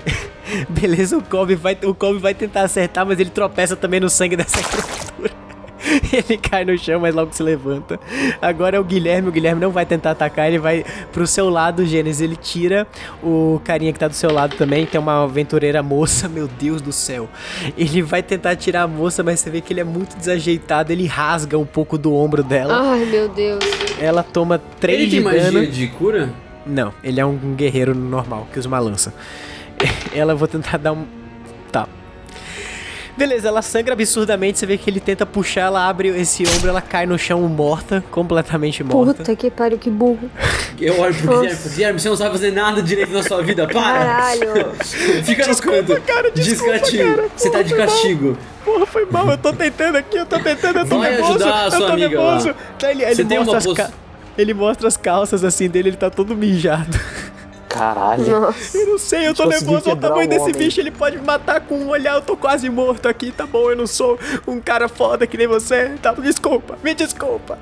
[0.69, 4.35] Beleza, o Kobe vai, o Kobe vai tentar acertar, mas ele tropeça também no sangue
[4.35, 5.31] dessa criatura.
[6.11, 7.99] Ele cai no chão, mas logo se levanta.
[8.41, 9.29] Agora é o Guilherme.
[9.29, 12.21] O Guilherme não vai tentar atacar, ele vai pro seu lado, Gênesis.
[12.21, 12.87] Ele tira
[13.23, 16.27] o carinha que tá do seu lado também, que é uma aventureira moça.
[16.37, 17.29] Meu Deus do céu.
[17.77, 20.91] Ele vai tentar tirar a moça, mas você vê que ele é muito desajeitado.
[20.91, 22.91] Ele rasga um pouco do ombro dela.
[22.91, 23.63] Ai, meu Deus.
[23.99, 25.67] Ela toma 3 Ele de magia dano.
[25.67, 26.29] de cura?
[26.65, 29.13] Não, ele é um guerreiro normal, que usa uma lança.
[30.13, 31.05] Ela eu vou tentar dar um.
[31.71, 31.87] Tá.
[33.17, 34.59] Beleza, ela sangra absurdamente.
[34.59, 38.03] Você vê que ele tenta puxar, ela abre esse ombro, ela cai no chão morta,
[38.11, 39.15] completamente morta.
[39.15, 40.29] Puta que pariu, que burro.
[40.79, 43.81] Eu olho pro Guilherme Guilherme, você não sabe fazer nada direito na sua vida, para!
[44.05, 44.71] Caralho.
[45.25, 46.01] Fica no canto.
[46.01, 47.29] cara, desculpa, cara.
[47.35, 47.87] Você tá de mal.
[47.87, 48.37] castigo.
[48.63, 51.29] Porra, foi mal, eu tô tentando aqui, eu tô tentando, eu tô Vai nervoso.
[51.31, 52.47] ajudar a eu sua tô amiga nervoso.
[52.49, 52.91] lá.
[52.91, 53.91] Ele, ele Você tem mostra uma as
[54.37, 56.99] Ele mostra as calças assim dele, ele tá todo mijado.
[57.77, 58.39] Caralho.
[58.41, 58.77] Nossa.
[58.77, 59.83] Eu não sei, eu tô nervoso.
[59.89, 60.55] Olha o tamanho um desse homem.
[60.55, 62.15] bicho, ele pode me matar com um olhar.
[62.15, 63.69] Eu tô quase morto aqui, tá bom?
[63.69, 65.91] Eu não sou um cara foda que nem você.
[66.01, 67.57] Tá, desculpa, me desculpa.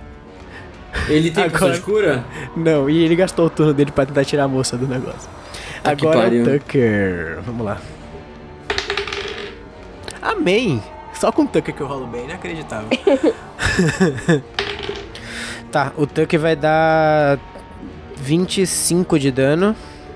[1.09, 2.23] Ele tem Agora- de cura?
[2.55, 5.29] Não, e ele gastou o turno dele pra tentar tirar a moça do negócio.
[5.83, 7.39] Que Agora é o Tucker.
[7.45, 7.77] Vamos lá.
[10.21, 10.81] Amém!
[11.13, 12.89] Só com o Tucker que eu rolo bem, inacreditável.
[15.71, 17.37] tá, o Tucker vai dar
[18.17, 19.75] 25 de dano.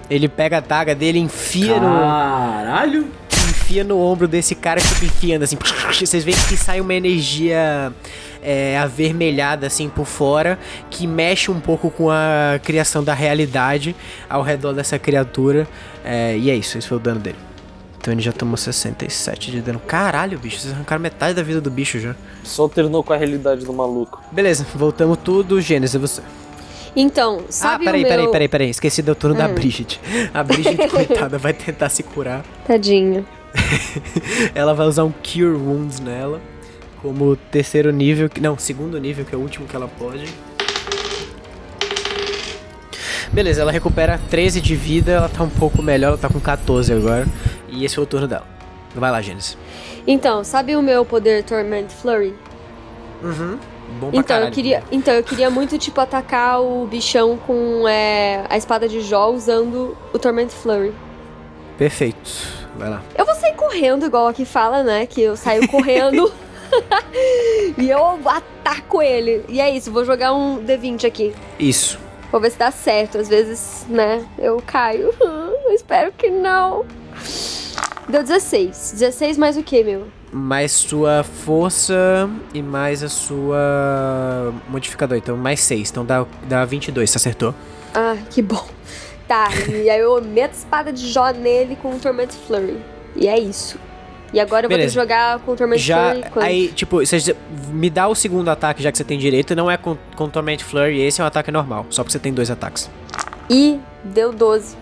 [0.09, 3.19] Ele pega a daga dele, enfia no Caralho!
[3.49, 5.57] enfia no ombro desse cara que fica enfiando assim.
[5.93, 7.93] Vocês veem que sai uma energia
[8.41, 10.57] é, avermelhada assim por fora,
[10.89, 13.95] que mexe um pouco com a criação da realidade
[14.27, 15.67] ao redor dessa criatura.
[16.03, 17.37] É, e é isso, esse foi o dano dele.
[17.99, 19.79] Então ele já tomou 67 de dano.
[19.79, 22.15] Caralho, bicho, vocês arrancaram metade da vida do bicho já.
[22.43, 24.23] Só alternou com a realidade do maluco.
[24.31, 25.59] Beleza, voltamos tudo.
[25.59, 26.21] Gênesis, é você.
[26.95, 28.11] Então, sabe ah, peraí, o meu...
[28.11, 28.69] peraí, peraí, peraí.
[28.69, 29.99] Esqueci do turno da Bridget.
[30.33, 32.43] A Bridget, coitada, vai tentar se curar.
[32.65, 33.25] Tadinho.
[34.53, 36.41] Ela vai usar um Cure Wounds nela.
[37.01, 38.29] Como terceiro nível.
[38.41, 40.25] Não, segundo nível, que é o último que ela pode.
[43.31, 45.13] Beleza, ela recupera 13 de vida.
[45.13, 47.25] Ela tá um pouco melhor, ela tá com 14 agora.
[47.69, 48.45] E esse foi o turno dela.
[48.93, 49.57] Vai lá, Gênesis.
[50.05, 52.33] Então, sabe o meu poder Torment Flurry?
[53.99, 54.47] Bom pra Então caralho.
[54.47, 59.01] eu, queria, então, eu queria muito, tipo, atacar o bichão com é, a espada de
[59.01, 60.93] Jó usando o Torment Flurry.
[61.77, 62.29] Perfeito.
[62.77, 63.01] Vai lá.
[63.17, 65.05] Eu vou sair correndo, igual aqui fala, né?
[65.05, 66.31] Que eu saio correndo.
[67.77, 69.43] e eu ataco ele.
[69.49, 71.33] E é isso, vou jogar um D20 aqui.
[71.57, 71.97] Isso.
[72.31, 73.17] Vou ver se dá certo.
[73.17, 75.13] Às vezes, né, eu caio.
[75.69, 76.83] Eu espero que não.
[78.07, 78.93] Deu 16.
[78.97, 80.07] 16 mais o que, meu?
[80.31, 85.17] Mais sua força e mais a sua modificador.
[85.17, 85.89] Então, mais 6.
[85.89, 87.53] Então dá, dá 22, você acertou.
[87.93, 88.67] Ah, que bom.
[89.27, 92.79] Tá, e aí eu meto a espada de Jó nele com o Torment Flurry.
[93.15, 93.77] E é isso.
[94.33, 94.93] E agora eu Beleza.
[94.93, 96.45] vou ter que jogar com o Torment Já, Flurry quando...
[96.45, 97.35] aí, tipo, você
[97.71, 99.55] me dá o segundo ataque já que você tem direito.
[99.55, 101.85] Não é com, com Torment Flurry, esse é um ataque normal.
[101.89, 102.89] Só porque você tem dois ataques.
[103.49, 104.75] E deu 12.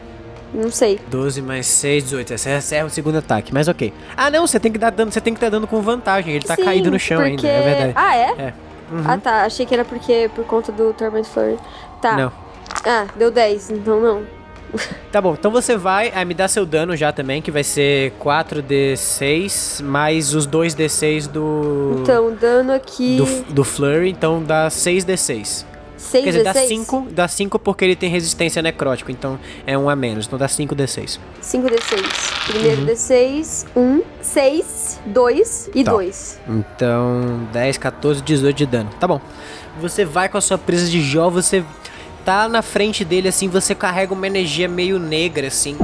[0.54, 1.00] Não sei.
[1.10, 2.34] 12 mais 6, 18.
[2.34, 3.94] Esse é- esse é o segundo ataque, mas ok.
[4.16, 6.34] Ah, não, você tem que dar dano, você tem que estar dando com vantagem.
[6.36, 7.46] Ele tá Sim, caído no chão porque...
[7.46, 7.94] ainda, é verdade.
[7.96, 8.30] Ah, é?
[8.48, 8.54] É.
[8.92, 9.04] Uhum.
[9.06, 9.44] Ah, tá.
[9.44, 11.58] Achei que era porque por conta do Torment Flurry.
[12.02, 12.16] Tá.
[12.16, 12.32] Não.
[12.86, 14.24] Ah, deu 10, então não.
[15.12, 18.12] Tá bom, então você vai ah, me dá seu dano já também, que vai ser
[18.22, 22.00] 4d6 mais os 2d6 do.
[22.02, 23.18] Então, dano aqui.
[23.18, 25.66] Do, do Flurry, então dá 6d6.
[26.08, 26.68] 6 Quer dizer, dá D6?
[26.68, 30.48] 5, dá 5 porque ele tem resistência necrótico, então é um a menos, então dá
[30.48, 31.20] 5d6.
[31.42, 32.48] 5 D6.
[32.48, 32.88] Primeiro Uhum.
[32.88, 35.92] D6, 1, 6, 2 e Tá.
[35.92, 36.40] 2.
[36.48, 38.90] Então, 10, 14, 18 de dano.
[39.00, 39.20] Tá bom.
[39.82, 41.64] Você vai com a sua presa de Jó, você
[42.26, 45.78] tá na frente dele assim, você carrega uma energia meio negra assim,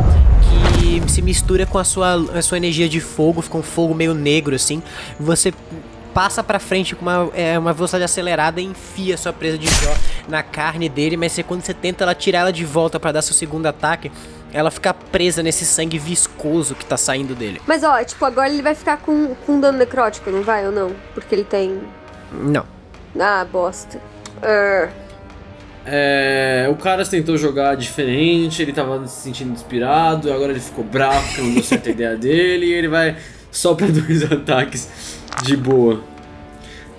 [0.80, 4.14] que se mistura com a sua, a sua energia de fogo, fica um fogo meio
[4.14, 4.82] negro assim.
[5.20, 5.54] Você
[6.14, 9.68] passa pra frente com uma, é, uma velocidade acelerada e enfia a sua presa de
[9.68, 9.94] Jó
[10.28, 13.22] na carne dele, mas você, quando você tenta ela tirar ela de volta pra dar
[13.22, 14.12] seu segundo ataque,
[14.54, 17.60] ela fica presa nesse sangue viscoso que tá saindo dele.
[17.66, 20.92] Mas ó, tipo, agora ele vai ficar com, com dano necrótico, não vai ou não?
[21.14, 21.82] Porque ele tem.
[22.32, 22.66] Não.
[23.20, 24.00] Ah, bosta.
[24.42, 24.92] Arr.
[25.86, 31.26] É, o cara tentou jogar diferente, ele tava se sentindo inspirado, agora ele ficou bravo
[31.28, 33.18] porque não deu certo a ideia dele e ele vai
[33.54, 34.90] só pra dois ataques
[35.44, 36.02] de boa.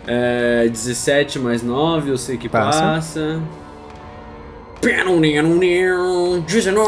[0.07, 2.81] É, 17 mais 9, eu sei que Passa.
[2.81, 3.41] passa.
[6.47, 6.87] 19!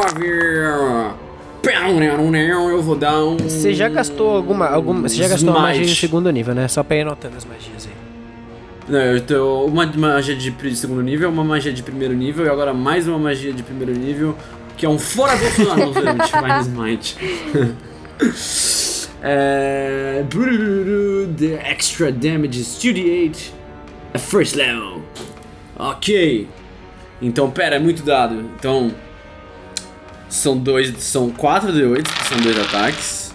[2.71, 3.37] Eu vou dar um.
[3.37, 4.67] Você já gastou alguma.
[4.67, 6.01] alguma você já gastou uma magia de smite.
[6.01, 6.67] segundo nível, né?
[6.67, 7.93] Só pra ir anotando as magias aí.
[8.87, 12.73] Não, eu tô uma magia de segundo nível, uma magia de primeiro nível e agora
[12.73, 14.37] mais uma magia de primeiro nível,
[14.77, 17.17] que é um fora Bolsonaro no Divine Smite.
[19.21, 20.23] é...
[21.37, 23.53] The extra damage is 38
[24.13, 25.01] at first level.
[25.77, 26.47] Ok.
[27.21, 28.39] Então, pera, é muito dado.
[28.57, 28.93] Então,
[30.29, 33.33] são dois, são 4 D8, que são dois ataques.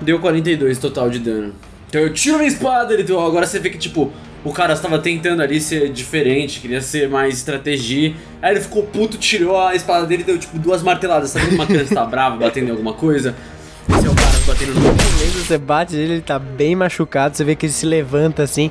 [0.00, 1.54] Deu 42 total de dano.
[1.88, 4.12] Então eu tiro minha espada, ele então agora você vê que tipo,
[4.44, 8.14] o cara estava tentando ali ser diferente, queria ser mais estratégia.
[8.42, 11.30] Aí ele ficou puto, tirou a espada dele e deu tipo duas marteladas.
[11.30, 13.36] Sabe quando uma criança tá brava batendo em alguma coisa?
[13.88, 14.14] Esse é o
[14.46, 17.36] batendo no Beleza, você bate nele, ele tá bem machucado.
[17.36, 18.70] Você vê que ele se levanta assim,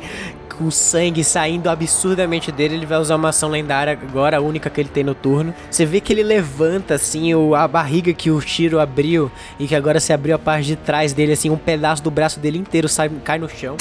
[0.58, 2.76] com sangue saindo absurdamente dele.
[2.76, 5.54] Ele vai usar uma ação lendária agora, a única que ele tem no turno.
[5.69, 9.76] Você vê que ele levanta assim, o, a barriga que o tiro abriu e que
[9.76, 12.89] agora se abriu a parte de trás dele, assim, um pedaço do braço dele inteiro
[12.89, 13.78] sai, cai no chão.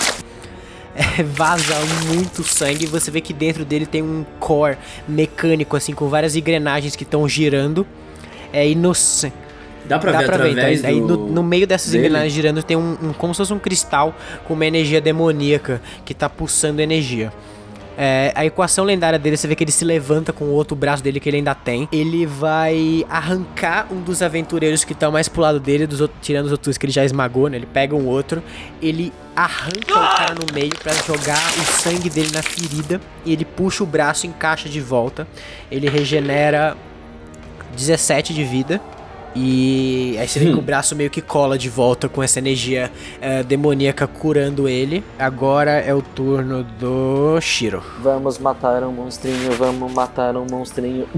[0.94, 1.74] É, vaza
[2.12, 2.84] muito sangue.
[2.84, 4.76] Você vê que dentro dele tem um core
[5.08, 7.86] mecânico, assim, com várias engrenagens que estão girando.
[8.52, 9.32] É, e no, c-
[9.84, 10.90] Dá pra Dá ver pra ver, através então.
[10.90, 11.16] Aí do...
[11.16, 12.06] no, no meio dessas dele?
[12.06, 14.14] engrenagens girando tem um, um- como se fosse um cristal
[14.44, 17.32] com uma energia demoníaca que tá pulsando energia.
[17.98, 21.02] É, a equação lendária dele, você vê que ele se levanta com o outro braço
[21.02, 21.86] dele que ele ainda tem.
[21.92, 26.46] Ele vai arrancar um dos aventureiros que estão mais pro lado dele, dos outros, tirando
[26.46, 27.58] os outros que ele já esmagou, né?
[27.58, 28.42] Ele pega um outro,
[28.80, 33.44] ele arranca o cara no meio pra jogar o sangue dele na ferida e ele
[33.44, 35.28] puxa o braço e encaixa de volta.
[35.70, 36.74] Ele regenera
[37.76, 38.80] 17 de vida.
[39.34, 42.92] E aí você vê que o braço meio que cola de volta com essa energia
[43.20, 45.02] eh, demoníaca curando ele.
[45.18, 47.82] Agora é o turno do Shiro.
[48.00, 51.08] Vamos matar um monstrinho, vamos matar um monstrinho.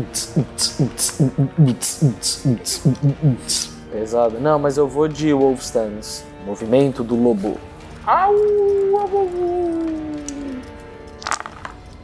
[3.92, 4.40] Pesado.
[4.40, 6.24] Não, mas eu vou de Wolf Stance.
[6.46, 7.59] Movimento do lobo.
[8.07, 9.94] Au, au, au, au.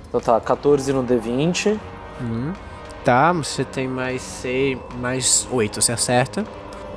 [0.09, 1.79] Então tá, 14 no D20.
[3.04, 6.44] Tá, você tem mais 6, mais 8, você acerta.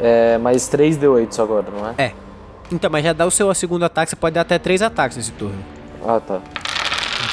[0.02, 2.12] É, mais 3 D8 agora, não é?
[2.72, 5.32] Então, mas já dá o seu segundo ataque, você pode dar até 3 ataques nesse
[5.32, 5.64] turno.
[6.06, 6.40] Ah, tá.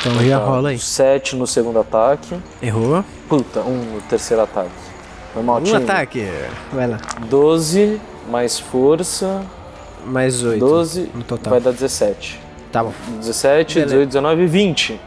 [0.01, 0.79] Então já Tá, rola aí.
[0.79, 2.39] 7 no segundo ataque.
[2.63, 3.05] Errou.
[3.29, 4.71] Puta, 1 no terceiro ataque.
[5.35, 5.77] Foi mal, Um time.
[5.77, 6.29] ataque.
[6.73, 6.99] Vai lá.
[7.29, 9.43] 12 mais força.
[10.07, 10.59] Mais 8.
[10.61, 11.51] 12 no total.
[11.51, 12.41] vai dar 17.
[12.73, 12.93] Tá bom.
[13.19, 13.95] 17, Beleza.
[13.95, 15.01] 18, 19 e 20.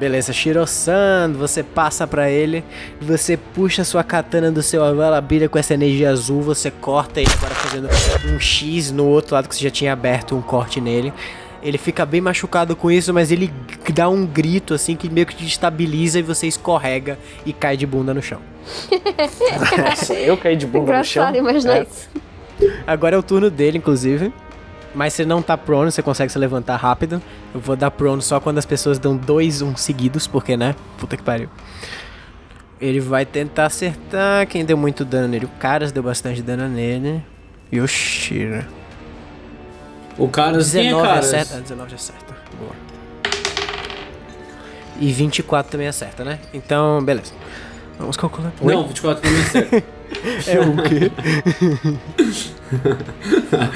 [0.00, 2.64] Beleza, Shiro-san, você passa pra ele,
[2.98, 7.20] você puxa sua katana do seu avô, ela brilha com essa energia azul, você corta
[7.20, 7.86] ele agora fazendo
[8.34, 11.12] um X no outro lado que você já tinha aberto um corte nele.
[11.62, 13.52] Ele fica bem machucado com isso, mas ele
[13.92, 17.86] dá um grito assim que meio que te estabiliza e você escorrega e cai de
[17.86, 18.40] bunda no chão.
[19.84, 21.28] Nossa, eu caí de bunda no chão.
[21.28, 21.82] Engraçado imaginar É.
[21.82, 22.08] isso.
[22.86, 24.32] Agora é o turno dele, inclusive.
[24.94, 27.22] Mas você não tá prone, você consegue se levantar rápido.
[27.54, 30.74] Eu vou dar prone só quando as pessoas dão dois um seguidos, porque, né?
[30.98, 31.48] Puta que pariu.
[32.80, 35.44] Ele vai tentar acertar quem deu muito dano nele.
[35.44, 37.22] O Caras deu bastante dano nele.
[37.70, 38.66] E o Shira.
[40.18, 41.20] O cara, quem é 19 cara?
[41.20, 41.60] acerta.
[41.60, 42.36] 19 acerta.
[42.58, 42.72] Boa.
[44.98, 46.38] E 24 também acerta, né?
[46.52, 47.32] Então, beleza.
[47.98, 48.52] Vamos calcular.
[48.60, 49.84] Não, 24 também acerta.
[50.46, 51.10] É o quê?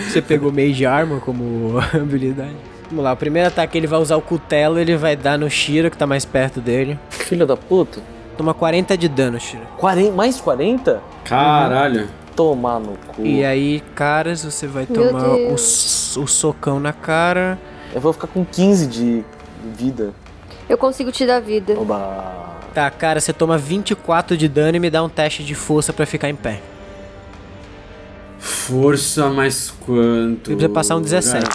[0.09, 2.55] Você pegou Mage Armor como habilidade?
[2.89, 5.91] Vamos lá, o primeiro ataque ele vai usar o cutelo, ele vai dar no Shiro,
[5.91, 6.99] que tá mais perto dele.
[7.11, 8.01] Filho da puta.
[8.37, 9.63] Toma 40 de dano, Shiro.
[9.79, 11.03] 40, mais 40?
[11.25, 12.09] Caralho.
[12.37, 13.25] Tomar no cu.
[13.25, 15.59] E aí, caras, você vai Meu tomar o, o
[16.27, 17.59] socão na cara.
[17.95, 19.25] Eu vou ficar com 15 de
[19.77, 20.13] vida.
[20.69, 21.79] Eu consigo te dar vida.
[21.79, 22.55] Oba.
[22.75, 26.05] Tá, cara, você toma 24 de dano e me dá um teste de força pra
[26.05, 26.61] ficar em pé.
[28.41, 30.49] Força mais quanto?
[30.49, 31.47] Você precisa passar um 17.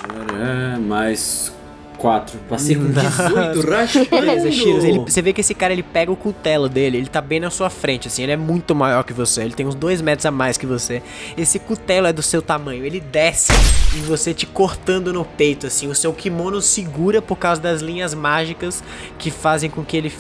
[0.41, 1.51] É, mais
[1.97, 2.39] 4.
[2.47, 3.27] Passei com Nossa.
[3.27, 4.09] 18, raspando.
[4.09, 7.19] Beleza, Shiros, ele, você vê que esse cara ele pega o cutelo dele, ele tá
[7.19, 10.01] bem na sua frente, assim, ele é muito maior que você, ele tem uns dois
[10.01, 11.03] metros a mais que você.
[11.37, 13.51] Esse cutelo é do seu tamanho, ele desce
[13.95, 18.13] em você te cortando no peito, assim, o seu kimono segura por causa das linhas
[18.13, 18.81] mágicas
[19.17, 20.13] que fazem com que ele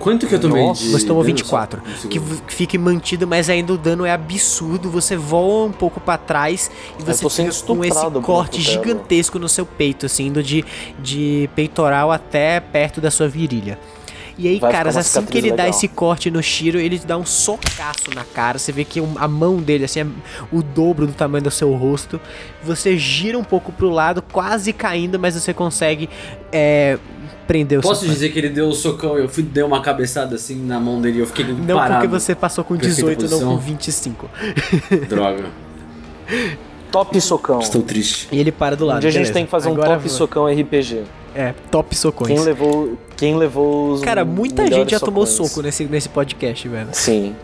[0.00, 1.36] Quanto que eu tomei Nossa, de você tomou dano?
[1.36, 1.82] 24.
[2.00, 4.90] Só um Que v- fique mantido, mas ainda o dano é absurdo.
[4.90, 9.48] Você voa um pouco pra trás e você fica com esse um corte gigantesco no
[9.48, 10.64] seu peito, assim, indo de,
[10.98, 13.78] de peitoral até perto da sua virilha.
[14.42, 15.76] E aí, Vai caras, assim que ele cicatriz dá legal.
[15.78, 18.58] esse corte no Shiro, ele dá um socaço na cara.
[18.58, 20.06] Você vê que um- a mão dele, assim, é
[20.50, 22.18] o dobro do tamanho do seu rosto.
[22.64, 26.08] Você gira um pouco pro lado, quase caindo, mas você consegue
[26.50, 26.98] é,
[27.46, 29.82] prender o Posso seu dizer que ele deu um socão e eu fui dei uma
[29.82, 31.94] cabeçada assim na mão dele e eu fiquei Não parado.
[31.94, 34.30] porque você passou com Perfeita 18, não com 25.
[35.08, 35.44] Droga.
[36.90, 37.60] Top socão.
[37.60, 38.28] Estou triste.
[38.32, 38.96] E ele para do lado.
[38.96, 40.08] Um dia a gente tem que fazer um Agora top vai.
[40.08, 41.02] socão RPG.
[41.34, 42.32] É, top socões.
[42.32, 45.50] Quem levou, quem levou os Cara, muita gente já tomou socões?
[45.50, 46.88] soco nesse, nesse podcast, velho.
[46.92, 47.34] Sim.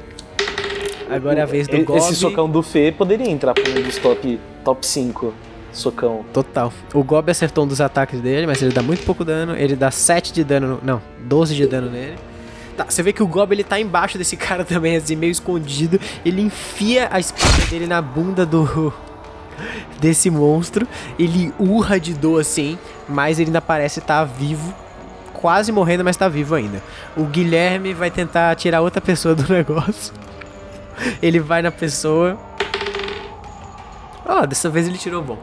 [1.09, 1.99] Agora é a vez do Gob.
[1.99, 5.33] Esse socão do Fê poderia entrar pra um dos top, top 5
[5.73, 6.25] socão.
[6.33, 6.73] Total.
[6.93, 9.57] O Gob acertou um dos ataques dele, mas ele dá muito pouco dano.
[9.57, 10.67] Ele dá 7 de dano.
[10.67, 10.81] No...
[10.83, 12.17] Não, 12 de dano nele.
[12.77, 16.01] Tá, você vê que o Gob ele tá embaixo desse cara também, assim, meio escondido.
[16.25, 18.93] Ele enfia a espada dele na bunda do.
[20.01, 20.87] desse monstro.
[21.19, 24.75] Ele urra de dor assim, mas ele ainda parece estar vivo.
[25.33, 26.83] Quase morrendo, mas tá vivo ainda.
[27.17, 30.15] O Guilherme vai tentar tirar outra pessoa do negócio.
[31.23, 32.39] Ele vai na pessoa.
[34.25, 35.39] Ó, dessa vez ele tirou bom.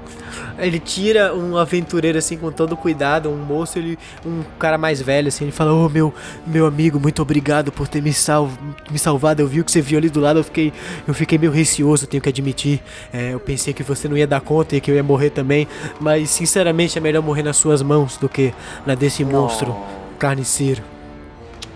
[0.57, 5.27] Ele tira um aventureiro assim com todo cuidado, um moço, ele, um cara mais velho
[5.27, 6.13] assim, ele fala: "Ô meu,
[6.45, 8.49] meu amigo, muito obrigado por ter me, sal,
[8.91, 9.41] me salvado.
[9.41, 10.71] Eu vi o que você viu ali do lado, eu fiquei,
[11.07, 12.81] eu fiquei meio receoso, tenho que admitir.
[13.11, 15.67] É, eu pensei que você não ia dar conta e que eu ia morrer também,
[15.99, 18.53] mas sinceramente é melhor morrer nas suas mãos do que
[18.85, 19.75] na desse monstro
[20.19, 20.83] carniceiro."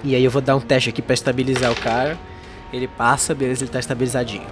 [0.03, 2.17] E aí eu vou dar um teste aqui pra estabilizar o cara.
[2.71, 4.45] Ele passa, beleza, ele tá estabilizadinho.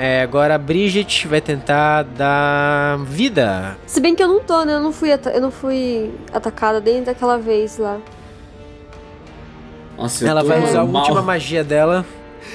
[0.00, 3.76] É, agora a Bridget vai tentar dar vida.
[3.84, 4.74] Se bem que eu não tô, né?
[4.74, 7.98] Eu não fui, eu não fui atacada desde daquela vez lá.
[9.96, 11.02] Nossa, eu Ela tô vai usar a mal.
[11.02, 12.06] última magia dela.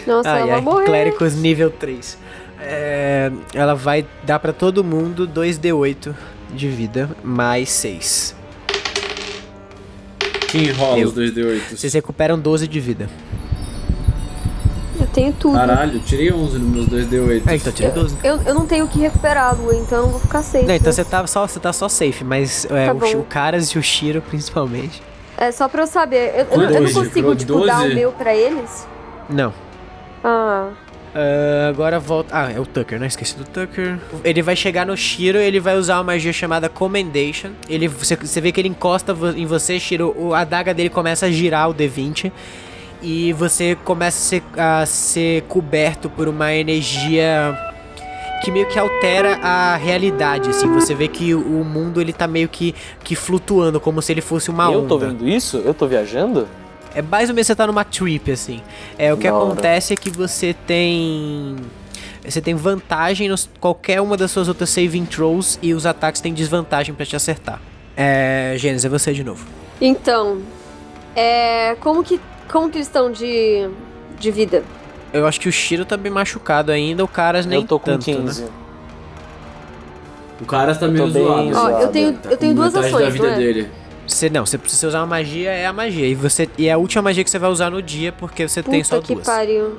[0.08, 0.86] Nossa, Ai, ela vai ai, morrer.
[0.86, 2.18] Clérigos nível 3.
[2.62, 6.16] É, ela vai dar pra todo mundo 2d8
[6.54, 8.38] de vida, mais 6.
[10.48, 11.10] Quem enrola Eu.
[11.10, 11.76] os 2D8?
[11.76, 13.10] Vocês recuperam 12 de vida.
[15.14, 15.56] Eu tenho tudo.
[15.56, 17.44] Caralho, eu tirei 11 nos meus 2D8.
[17.48, 18.18] É, então tira 12.
[18.24, 20.66] Eu, eu não tenho o que recuperar, Lu, então eu não vou ficar safe.
[20.66, 20.92] Não, então né?
[20.92, 23.84] você tá só, você tá só safe, mas é, Tá o, o Caras e o
[23.84, 25.02] Shiro principalmente.
[25.38, 26.34] É só pra eu saber.
[26.36, 27.96] Eu, eu, eu não 12, consigo, pro tipo, dar o 12.
[27.96, 28.88] meu pra eles?
[29.30, 29.54] Não.
[30.24, 30.70] Ah.
[31.16, 32.30] Ah, agora volta.
[32.36, 33.06] Ah, é o Tucker, né?
[33.08, 34.00] Esqueci do Tucker.
[34.24, 37.52] Ele vai chegar no Shiro, ele vai usar uma magia chamada Commendation.
[37.70, 41.28] Ele, você, você vê que ele encosta em você, Shiro, o- a adaga dele começa
[41.28, 42.32] a girar o D20.
[43.04, 47.56] E você começa a ser, a ser coberto por uma energia
[48.44, 50.68] que meio que altera a realidade, assim.
[50.74, 54.50] Você vê que o, mundo ele tá meio que, que flutuando, como se ele fosse
[54.50, 54.88] uma eu onda.
[54.88, 55.58] tô vendo isso?
[55.58, 56.48] Eu tô viajando?
[56.94, 58.62] É mais ou menos você tá numa trip, assim.
[58.98, 61.56] É, o que acontece é que você tem.
[62.24, 66.34] Você tem vantagem nos qualquer uma das suas outras saving throws e os ataques têm
[66.34, 67.62] desvantagem pra te acertar.
[67.98, 68.56] É.
[68.58, 69.46] Gênesis, é você de novo.
[69.82, 70.40] Então,
[71.16, 71.76] é.
[71.80, 72.20] Como que.
[72.52, 73.70] Como que estão de.
[74.20, 74.64] de vida?
[75.12, 77.86] Eu acho que o Shiro tá bem machucado ainda, o Caras nem eu tô com
[77.92, 78.42] tanto, 15.
[78.44, 78.50] né?
[80.42, 81.52] O cara tá Eu meio zoado.
[81.56, 83.38] Ó, eu tenho, Tá eu tenho duas metade da ações, vida não é?
[83.38, 83.70] dele.
[84.08, 86.06] Você não, você precisa usar uma magia, é a magia.
[86.08, 88.62] E, você, e é a última magia que você vai usar no dia, porque você
[88.62, 89.26] tem só Puta que duas.
[89.26, 89.78] pariu.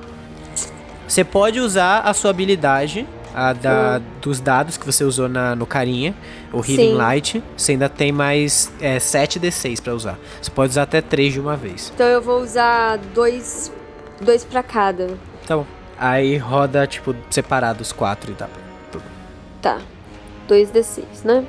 [1.07, 4.03] Você pode usar a sua habilidade, a da, Hum.
[4.23, 6.15] dos dados que você usou na, no carinha,
[6.55, 6.95] o Healing Sim.
[6.95, 7.45] Light.
[7.57, 10.19] Você ainda tem mais é, 7d6 pra usar.
[10.41, 11.91] Você pode usar até 3 de uma vez.
[11.95, 13.71] Então eu vou usar dois.
[14.21, 15.19] dois pra cada.
[15.47, 15.67] Tá bom.
[15.99, 18.49] Aí roda, tipo, separado os quatro e tá.
[19.63, 19.79] Tá.
[20.49, 21.35] Dois D6, né?
[21.39, 21.47] Uhum.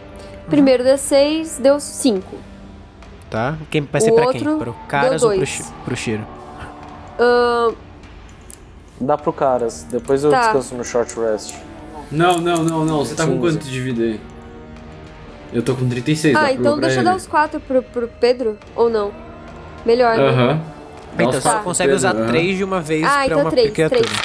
[0.50, 2.38] Primeiro D6 deu 5.
[3.30, 3.58] Tá?
[3.70, 4.48] Quem vai ser O pra quem?
[4.48, 5.46] outro Pro Caras ou pro,
[5.86, 6.26] pro Shiro?
[9.00, 9.84] Dá pro caras.
[9.90, 10.40] Depois eu Tá.
[10.42, 11.56] descanso no short rest.
[12.12, 13.00] Não, não, não, não.
[13.00, 13.42] Você tá com 15.
[13.58, 14.22] quanto de vida aí?
[15.56, 18.58] Eu tô com 36, dá Ah, então deixa eu dar os quatro pro, pro Pedro?
[18.76, 19.12] Ou não?
[19.86, 20.28] Melhor, né?
[20.28, 20.62] Aham.
[21.16, 22.32] Dá Então você só quatro consegue usar Pedro, aham.
[22.34, 24.02] 3 de uma vez Ah, pra então uma três, criatura.
[24.02, 24.20] três.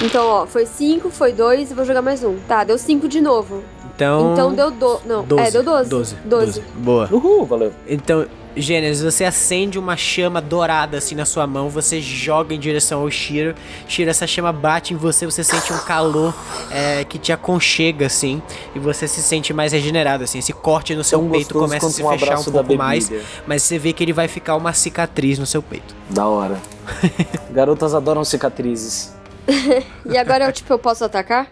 [0.00, 2.36] Então, ó, foi 5, foi 2 e vou jogar mais um.
[2.46, 3.64] Tá, deu 5 de novo.
[3.92, 4.32] Então.
[4.32, 5.00] Então deu do...
[5.04, 5.42] Não, 12.
[5.42, 5.90] é, deu 12.
[5.90, 6.16] 12.
[6.24, 6.60] 12.
[6.76, 7.08] Boa.
[7.10, 7.72] Uhul, valeu.
[7.88, 8.24] Então,
[8.60, 13.10] Gênesis, você acende uma chama dourada assim na sua mão, você joga em direção ao
[13.10, 13.54] Shiro.
[13.86, 16.34] Shiro, essa chama bate em você, você sente um calor
[16.70, 18.42] é, que te aconchega assim,
[18.74, 20.38] e você se sente mais regenerado assim.
[20.38, 23.10] Esse corte no seu Tão peito começa a se um fechar um pouco mais,
[23.46, 25.94] mas você vê que ele vai ficar uma cicatriz no seu peito.
[26.10, 26.58] Da hora.
[27.50, 29.14] Garotas adoram cicatrizes.
[30.04, 31.48] E agora eu, tipo, eu posso atacar?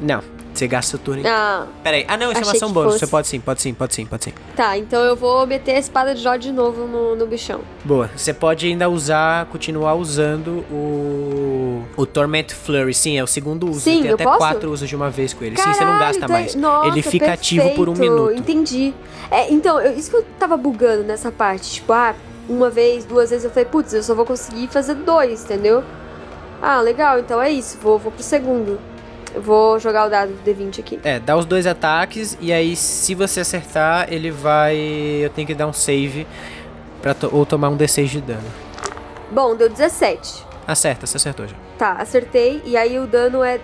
[0.00, 0.22] Não,
[0.58, 1.22] você gasta seu turno.
[1.26, 2.94] Ah, Peraí, ah não, isso é ação bônus.
[2.94, 4.32] Você pode sim, pode sim, pode sim, pode sim.
[4.56, 4.76] tá.
[4.78, 7.60] Então eu vou meter a espada de Jó de novo no, no bichão.
[7.84, 8.10] Boa.
[8.16, 11.84] Você pode ainda usar, continuar usando o.
[11.96, 12.94] O Torment Flurry.
[12.94, 13.80] Sim, é o segundo uso.
[13.80, 14.38] Sim, Tem até posso?
[14.38, 15.56] quatro usos de uma vez com ele.
[15.56, 16.54] Sim, você não Caralho, gasta então- mais.
[16.54, 18.38] Nossa, ele fica ativo por um perfeito, minuto.
[18.38, 18.94] Entendi.
[19.30, 21.70] É, então, eu- isso que eu tava bugando nessa parte.
[21.72, 22.14] Tipo, ah,
[22.48, 25.82] uma vez, duas vezes, eu falei, putz, eu só vou conseguir fazer dois, entendeu?
[26.62, 28.78] Ah, legal, então é isso, vou, vou pro segundo.
[29.34, 31.00] Eu vou jogar o dado do D20 aqui.
[31.02, 34.76] É, dá os dois ataques e aí se você acertar, ele vai.
[34.76, 36.26] Eu tenho que dar um save
[37.02, 38.44] pra to- ou tomar um D6 de dano.
[39.30, 40.44] Bom, deu 17.
[40.66, 41.56] Acerta, você acertou já.
[41.76, 43.58] Tá, acertei, e aí o dano é.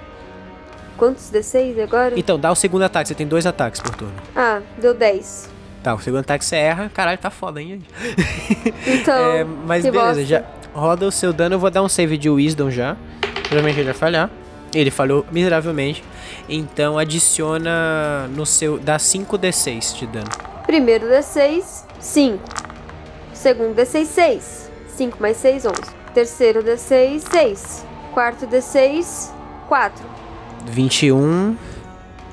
[0.97, 2.19] Quantos D6 agora?
[2.19, 4.13] Então, dá o segundo ataque, você tem dois ataques por turno.
[4.37, 5.49] Ah, deu 10.
[5.83, 6.91] Tá, o segundo ataque você erra.
[6.93, 7.81] Caralho, tá foda, hein?
[8.87, 9.15] Então.
[9.15, 10.25] É, mas beleza, bosta.
[10.25, 10.43] já
[10.75, 12.97] roda o seu dano, eu vou dar um save de Wisdom já.
[13.43, 14.31] Provavelmente ele vai falhar.
[14.75, 16.03] Ele falhou miseravelmente.
[16.49, 18.79] Então adiciona no seu.
[18.79, 20.31] dá 5d6 de dano.
[20.67, 22.39] Primeiro D6, 5.
[23.33, 24.71] Segundo D6, 6.
[24.89, 25.75] 5 mais 6, 11.
[26.15, 27.87] Terceiro D6, 6.
[28.13, 29.31] Quarto D6,
[29.69, 30.05] 4.
[30.67, 31.57] 21.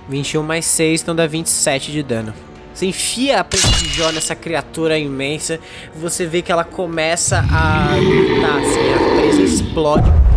[0.09, 2.33] 21 mais 6, então dá 27 de dano.
[2.73, 5.59] Você enfia a prestigió nessa criatura imensa.
[5.95, 10.36] Você vê que ela começa a gritar assim, a presa explode.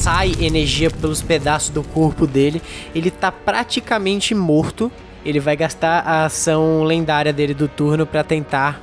[0.00, 2.62] Sai energia pelos pedaços do corpo dele.
[2.94, 4.90] Ele tá praticamente morto.
[5.26, 8.80] Ele vai gastar a ação lendária dele do turno pra tentar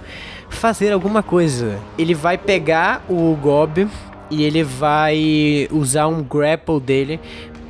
[0.47, 1.80] fazer alguma coisa.
[1.97, 3.88] Ele vai pegar o Gob
[4.30, 7.20] e ele vai usar um grapple dele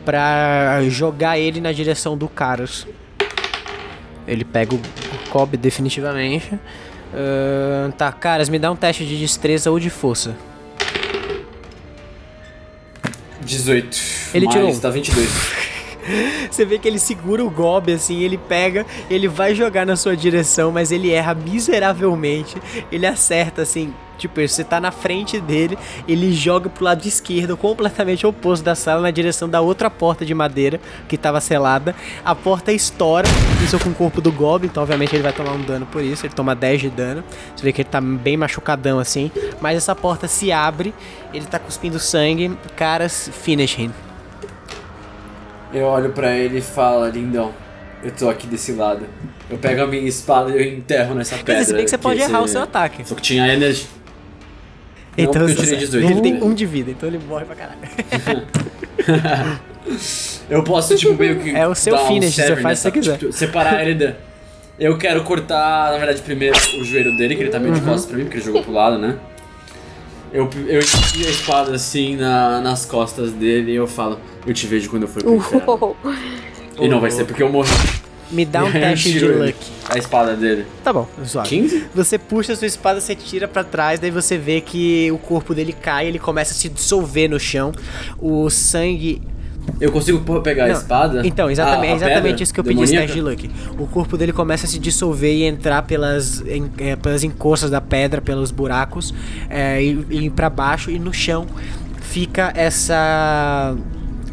[0.04, 2.86] pra jogar ele na direção do Caros.
[4.28, 4.80] Ele pega o
[5.32, 6.54] Gob definitivamente.
[7.14, 10.36] Ahn, tá, Caras, me dá um teste de destreza ou de força.
[13.48, 13.98] 18.
[14.34, 14.80] Ele mais, tirou um.
[14.80, 15.28] Tá 22.
[16.52, 20.16] Você vê que ele segura o Gob assim, ele pega, ele vai jogar na sua
[20.16, 22.56] direção, mas ele erra miseravelmente.
[22.92, 28.26] Ele acerta assim, tipo, você tá na frente dele, ele joga pro lado esquerdo, completamente
[28.26, 31.96] oposto da sala, na direção da outra porta de madeira que tava selada.
[32.26, 33.28] A porta estoura,
[33.64, 36.26] isso com o corpo do Gob, então obviamente ele vai tomar um dano por isso,
[36.26, 37.24] ele toma 10 de dano.
[37.56, 40.94] Você vê que ele tá bem machucadão assim, mas essa porta se abre,
[41.34, 43.92] ele tá cuspindo sangue, caras, finish him.
[45.74, 47.54] Eu olho pra ele e falo, lindão,
[48.04, 49.06] eu tô aqui desse lado.
[49.50, 51.56] Eu pego a minha espada e eu enterro nessa pedra.
[51.56, 53.06] dizer, se bem que você pode esse- errar o seu ataque.
[53.08, 53.88] Só que tinha energia.
[55.18, 56.12] Não, Então, porque eu tirei você- 18.
[56.12, 57.80] ele tem um de vida, então ele morre pra caralho.
[60.50, 61.50] Eu posso, tipo, meio que.
[61.56, 63.18] É o seu dar um finish, você faz se você quiser.
[63.18, 64.14] tipo, separar ele da.
[64.80, 67.80] Eu quero cortar, na verdade, primeiro o joelho dele, que ele tá meio Uhum.
[67.80, 69.18] de costas pra mim, porque ele jogou pro lado, né?
[70.34, 74.68] Eu, eu enfio a espada assim na- nas costas dele e eu falo, eu te
[74.68, 75.64] vejo quando eu for pro inferno.
[75.68, 75.98] Uou.
[76.80, 77.70] E não vai ser porque eu morri.
[78.32, 79.56] Me dá um teste de luck.
[79.90, 80.66] A espada dele.
[80.84, 81.48] Tá bom, suave.
[81.50, 81.86] 15?
[81.96, 85.56] Você puxa a sua espada, você tira pra trás, daí você vê que o corpo
[85.56, 87.72] dele cai, ele começa a se dissolver no chão.
[88.20, 89.22] O sangue.
[89.82, 91.28] Eu consigo pegar a Não, espada?
[91.28, 93.14] Então, exatamente, A- a é exatamente isso que eu pedi esse demoníaca?
[93.14, 93.82] teste de luck.
[93.82, 97.82] O corpo dele começa a se dissolver e entrar pelas, en- é, pelas encostas da
[97.82, 99.14] pedra, pelos buracos,
[99.50, 101.46] é, e, e ir pra baixo, e no chão
[102.02, 103.76] fica essa.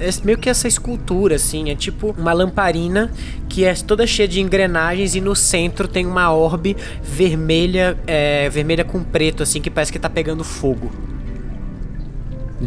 [0.01, 3.11] Esse- meio que essa escultura, assim, é tipo uma lamparina
[3.49, 8.85] que é toda cheia de engrenagens e no centro tem uma orbe vermelha, é, vermelha
[8.85, 10.91] com preto, assim, que parece que tá pegando fogo.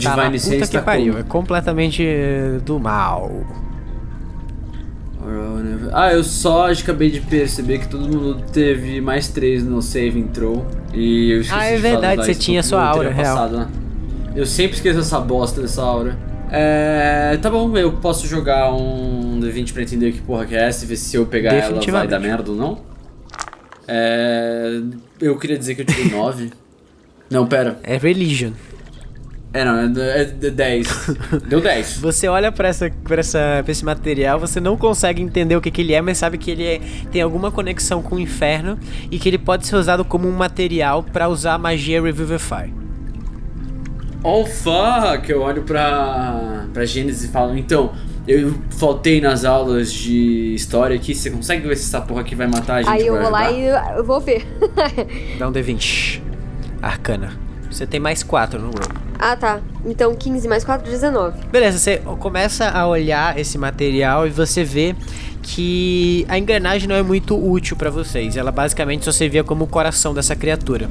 [0.02, 1.20] Tá na Divine puta Sense que tá pariu, como?
[1.20, 3.32] é completamente eh, do mal.
[5.92, 10.66] Ah, eu só acabei de perceber que todo mundo teve mais 3 no saving throw.
[10.94, 13.36] E eu esqueci Ah, é de verdade, você tinha sua aura, real.
[13.36, 13.68] passado, né?
[14.36, 16.18] Eu sempre esqueço essa bosta dessa aura.
[16.52, 17.38] É.
[17.42, 20.88] Tá bom, eu posso jogar um D20 pra entender que porra que é essa e
[20.88, 22.80] ver se eu pegar ela vai dar merda ou não.
[23.88, 24.82] É.
[25.20, 26.52] Eu queria dizer que eu tirei 9.
[27.30, 27.78] Não, pera.
[27.84, 28.52] É religion.
[29.54, 30.88] É, não, é, é 10.
[31.48, 31.98] Deu 10.
[32.00, 35.72] Você olha pra, essa, pra, essa, pra esse material, você não consegue entender o que,
[35.72, 36.82] que ele é, mas sabe que ele é-
[37.12, 38.78] tem alguma conexão com o inferno
[39.10, 42.72] e que ele pode ser usado como um material pra usar a magia Revivify.
[44.30, 45.30] Oh fuck!
[45.30, 47.94] Eu olho pra, pra Gênesis e falo, então,
[48.28, 52.46] eu faltei nas aulas de história aqui, você consegue ver se essa porra aqui vai
[52.46, 52.92] matar a gente?
[52.92, 54.46] Aí eu vou lá ajudar?" e eu vou ver.
[55.40, 56.22] Dá um D20.
[56.82, 57.32] Arcana.
[57.72, 58.82] Você tem mais 4 no roll.
[59.18, 59.62] ah, tá.
[59.86, 61.46] Então 15 mais 4, 19.
[61.50, 64.94] Beleza, você começa a olhar esse material e você vê
[65.50, 68.36] que a engrenagem não é muito útil pra vocês.
[68.36, 70.90] Ela basicamente só servia como o coração dessa criatura.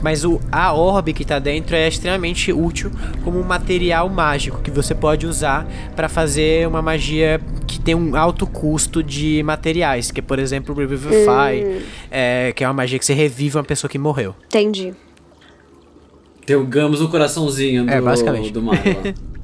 [0.00, 2.92] Mas o, a orbe que tá dentro é extremamente útil
[3.24, 8.14] como um material mágico que você pode usar pra fazer uma magia que tem um
[8.14, 13.00] alto custo de materiais, que é, por exemplo, o Revivify, é, que é uma magia
[13.00, 14.36] que você revive uma pessoa que morreu.
[14.46, 14.94] Entendi.
[16.46, 18.52] Pegamos o coraçãozinho do, É, basicamente.
[18.52, 18.84] do Mario.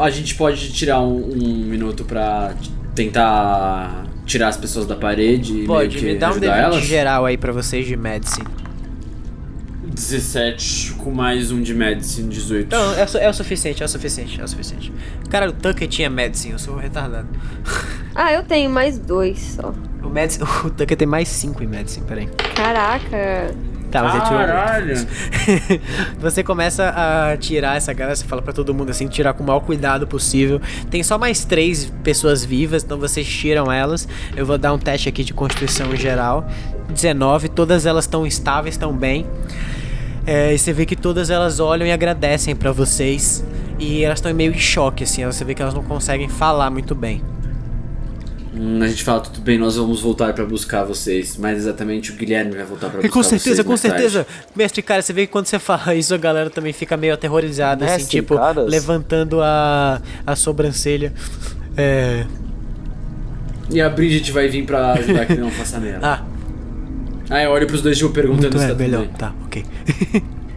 [0.00, 2.54] A gente pode tirar um, um minuto pra
[2.98, 6.64] tentar tirar as pessoas da parede e Pode, meio que me dá um ajudar D20
[6.64, 6.84] elas?
[6.84, 8.46] geral aí pra vocês de Medicine.
[9.94, 12.66] 17 com mais um de medicine, 18.
[12.66, 14.92] Então, é, é o suficiente, é o suficiente, é o suficiente.
[15.28, 17.28] Cara, o Tucker tinha medicine, eu sou retardado.
[18.20, 19.72] Ah, eu tenho mais dois só.
[20.02, 22.26] O, medicine, o Tucker tem mais 5 em medicine, peraí.
[22.52, 23.54] Caraca.
[23.90, 24.38] Tá, mas ele tirou.
[24.38, 24.94] Caralho!
[26.20, 29.46] você começa a tirar essa galera, você fala pra todo mundo assim, tirar com o
[29.46, 30.60] maior cuidado possível.
[30.90, 34.06] Tem só mais três pessoas vivas, então vocês tiram elas.
[34.36, 36.46] Eu vou dar um teste aqui de constituição geral.
[36.90, 39.26] 19, todas elas estão estáveis, estão bem.
[40.26, 43.42] É, e você vê que todas elas olham e agradecem pra vocês.
[43.78, 45.24] E elas estão meio em choque, assim.
[45.24, 47.22] Você vê que elas não conseguem falar muito bem.
[48.60, 51.36] Hum, a gente fala, tudo bem, nós vamos voltar pra buscar vocês.
[51.36, 53.96] Mas exatamente o Guilherme vai voltar pra buscar com certeza, vocês com mais tarde.
[53.98, 54.26] certeza.
[54.56, 57.84] Mestre, cara, você vê que quando você fala isso, a galera também fica meio aterrorizada,
[57.84, 58.68] assim, Mestre, tipo, caras.
[58.68, 61.12] levantando a, a sobrancelha.
[61.76, 62.26] É.
[63.70, 66.22] E a Bridget vai vir pra ajudar que não faça merda.
[67.30, 69.00] Ah, Aí eu olho pros dois tipo perguntando muito se é, tá tudo melhor.
[69.02, 69.10] bem.
[69.18, 69.62] Tá, ok.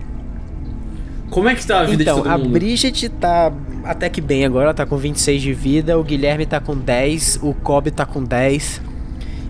[1.31, 2.49] Como é que tá a vida então, de todo a mundo?
[2.51, 3.51] Bridget tá
[3.83, 7.39] até que bem agora, ela tá com 26 de vida, o Guilherme tá com 10,
[7.41, 8.81] o Cobb tá com 10.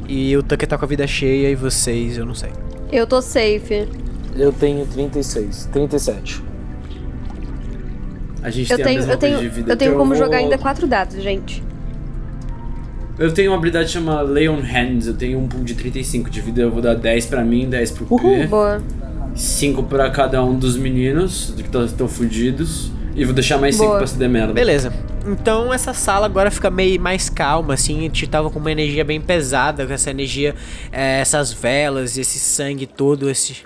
[0.08, 2.52] E o Tucker tá com a vida cheia e vocês, eu não sei.
[2.92, 3.88] Eu tô safe.
[4.36, 6.44] Eu tenho 36, 37.
[8.44, 9.72] A gente Eu tem a tenho, mesma eu tenho, de vida.
[9.74, 11.64] eu tenho então como vou- jogar ainda quatro dados, gente.
[13.20, 15.06] Eu tenho uma habilidade que chama Lay on Hands.
[15.08, 16.62] Eu tenho um pool de 35 de vida.
[16.62, 18.48] Eu vou dar 10 pra mim, 10 pro P.
[18.48, 18.82] Boa.
[19.36, 22.92] 5 pra cada um dos meninos que estão fudidos.
[23.16, 23.98] E vou deixar mais 5 Boa.
[23.98, 24.54] pra se der merda.
[24.54, 24.94] Beleza.
[25.28, 28.00] Então essa sala agora fica meio mais calma, assim.
[28.00, 30.56] A gente tava com uma energia bem pesada, com essa energia,
[30.92, 33.58] é, essas velas, esse sangue todo, esse.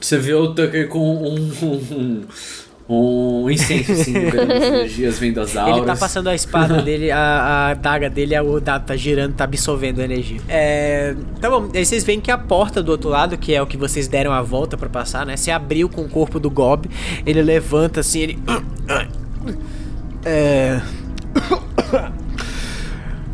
[0.00, 2.22] Você vê o Tucker com um, um,
[2.92, 5.76] um incenso assim, as energias vem das auras.
[5.76, 9.44] Ele tá passando a espada dele, a, a adaga dele, o dado tá girando, tá
[9.44, 10.40] absorvendo a energia.
[10.48, 11.14] É.
[11.40, 13.76] Tá bom, aí vocês veem que a porta do outro lado, que é o que
[13.76, 15.36] vocês deram a volta pra passar, né?
[15.36, 16.90] Se abriu com o corpo do Gob.
[17.24, 18.38] Ele levanta assim, ele.
[20.22, 20.82] É.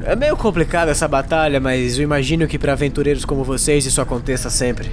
[0.08, 4.48] É meio complicada essa batalha, mas eu imagino que para aventureiros como vocês isso aconteça
[4.48, 4.88] sempre.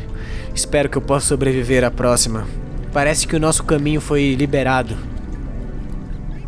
[0.55, 2.47] Espero que eu possa sobreviver à próxima.
[2.93, 4.95] Parece que o nosso caminho foi liberado.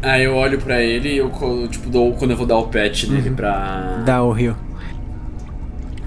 [0.01, 1.31] Aí eu olho pra ele e eu
[1.69, 3.35] tipo, dou, quando eu vou dar o pet dele Uhum.
[3.35, 4.55] pra Dá o rio.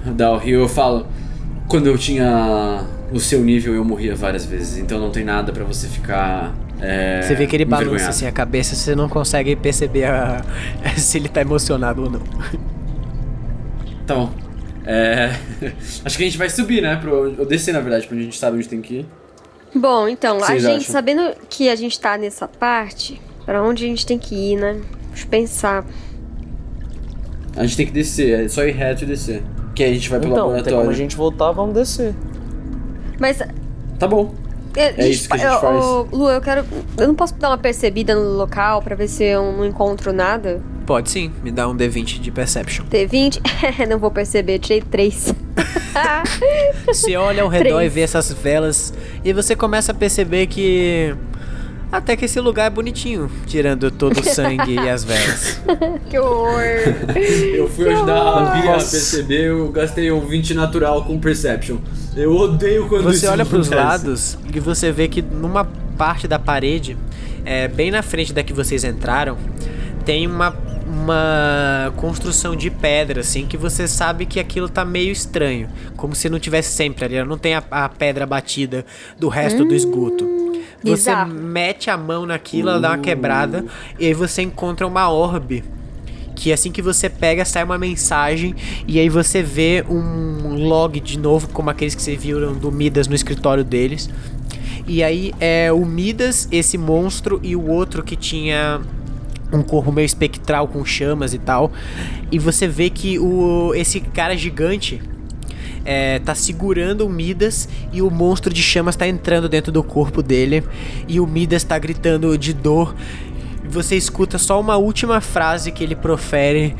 [0.06, 1.06] dar o rio, eu falo.
[1.66, 4.78] Quando eu tinha o seu nível, eu morria várias vezes.
[4.78, 6.54] Então não tem nada pra você ficar.
[6.80, 10.42] É, Você vê que ele balança assim a cabeça, você não consegue perceber a-
[10.96, 12.20] se ele tá emocionado ou não.
[14.06, 14.30] Tá bom.
[14.86, 15.32] É.
[16.04, 16.94] Acho que a gente vai subir, né?
[16.96, 17.34] Pro...
[17.36, 19.06] Eu descer, na verdade, pra onde a gente sabe onde tem que ir.
[19.74, 20.92] Bom, então, a gente, acham?
[20.92, 24.80] sabendo que a gente tá nessa parte, pra onde a gente tem que ir, né?
[25.10, 25.84] Deixa eu pensar.
[27.56, 29.42] A gente tem que descer, é só ir reto e descer.
[29.74, 30.78] Que aí a gente vai pro Então, tem laboratório.
[30.78, 32.14] como a gente voltar, vamos descer.
[33.18, 33.38] Mas.
[33.98, 34.32] Tá bom.
[34.76, 35.84] É, isso que a gente eu, faz.
[35.84, 36.64] ô, Lu, eu quero.
[36.96, 40.62] Eu não posso dar uma percebida no local pra ver se eu não encontro nada?
[40.88, 42.86] Pode sim, me dá um D20 de Perception.
[42.86, 43.42] T20?
[43.86, 45.34] não vou perceber, tirei 3.
[46.86, 47.92] Você olha ao redor Três.
[47.92, 51.14] e vê essas velas e você começa a perceber que
[51.92, 55.60] até que esse lugar é bonitinho, tirando todo o sangue e as velas.
[56.08, 56.62] que horror!
[57.54, 61.76] Eu fui ajudar a Bia a perceber, eu gastei um 20 natural com Perception.
[62.16, 64.06] Eu odeio quando Você isso olha pros acontece.
[64.06, 65.66] lados e você vê que numa
[65.98, 66.96] parte da parede,
[67.44, 69.36] é, bem na frente da que vocês entraram,
[70.08, 70.56] tem uma,
[70.88, 75.68] uma construção de pedra, assim, que você sabe que aquilo tá meio estranho.
[75.96, 77.22] Como se não tivesse sempre ali.
[77.24, 78.84] Não tem a, a pedra batida
[79.18, 80.26] do resto do esgoto.
[80.82, 81.34] Você bizarro.
[81.34, 83.64] mete a mão naquilo, ela dá uma quebrada,
[83.98, 85.64] e aí você encontra uma orbe
[86.36, 88.54] que assim que você pega sai uma mensagem
[88.86, 93.08] e aí você vê um log de novo como aqueles que você viram do Midas
[93.08, 94.08] no escritório deles.
[94.86, 98.80] E aí é o Midas, esse monstro e o outro que tinha
[99.52, 101.72] um corpo meio espectral com chamas e tal.
[102.30, 105.00] E você vê que o esse cara gigante
[105.84, 110.22] é, tá segurando o Midas e o monstro de chamas tá entrando dentro do corpo
[110.22, 110.62] dele
[111.06, 112.94] e o Midas tá gritando de dor.
[113.64, 116.76] E você escuta só uma última frase que ele profere.